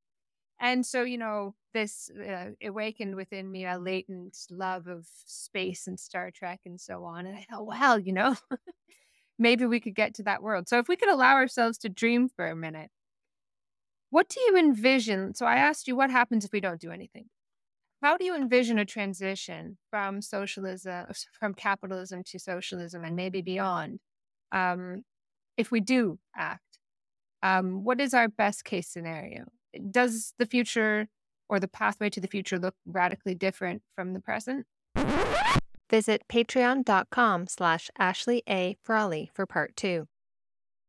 And 0.59 0.85
so, 0.85 1.03
you 1.03 1.17
know, 1.17 1.55
this 1.73 2.09
uh, 2.09 2.51
awakened 2.63 3.15
within 3.15 3.51
me 3.51 3.65
a 3.65 3.77
latent 3.77 4.37
love 4.51 4.87
of 4.87 5.07
space 5.25 5.87
and 5.87 5.99
Star 5.99 6.31
Trek 6.31 6.61
and 6.65 6.79
so 6.79 7.05
on. 7.05 7.25
And 7.25 7.37
I 7.37 7.45
thought, 7.49 7.65
well, 7.65 7.99
you 7.99 8.11
know, 8.13 8.35
maybe 9.39 9.65
we 9.65 9.79
could 9.79 9.95
get 9.95 10.13
to 10.15 10.23
that 10.23 10.43
world. 10.43 10.67
So 10.67 10.79
if 10.79 10.87
we 10.89 10.97
could 10.97 11.09
allow 11.09 11.35
ourselves 11.35 11.77
to 11.79 11.89
dream 11.89 12.29
for 12.29 12.47
a 12.47 12.55
minute, 12.55 12.91
what 14.09 14.27
do 14.27 14.39
you 14.41 14.57
envision? 14.57 15.33
So 15.35 15.45
I 15.45 15.55
asked 15.55 15.87
you, 15.87 15.95
what 15.95 16.09
happens 16.09 16.43
if 16.43 16.51
we 16.51 16.59
don't 16.59 16.81
do 16.81 16.91
anything? 16.91 17.25
How 18.01 18.17
do 18.17 18.25
you 18.25 18.35
envision 18.35 18.79
a 18.79 18.85
transition 18.85 19.77
from 19.89 20.21
socialism, 20.21 21.07
from 21.39 21.53
capitalism 21.53 22.23
to 22.25 22.39
socialism 22.39 23.03
and 23.03 23.15
maybe 23.15 23.41
beyond? 23.41 23.99
Um, 24.51 25.03
if 25.57 25.71
we 25.71 25.81
do 25.81 26.19
act, 26.35 26.79
um, 27.43 27.83
what 27.83 28.01
is 28.01 28.13
our 28.13 28.29
best 28.29 28.65
case 28.65 28.87
scenario? 28.87 29.45
Does 29.89 30.33
the 30.37 30.45
future 30.45 31.07
or 31.47 31.59
the 31.59 31.67
pathway 31.67 32.09
to 32.11 32.21
the 32.21 32.27
future 32.27 32.59
look 32.59 32.75
radically 32.85 33.35
different 33.35 33.81
from 33.95 34.13
the 34.13 34.19
present? 34.19 34.65
Visit 35.89 36.23
patreon.com 36.29 37.47
slash 37.47 37.89
Ashley 37.97 38.43
A. 38.47 38.77
Frawley 38.83 39.31
for 39.33 39.45
part 39.45 39.75
two. 39.75 40.07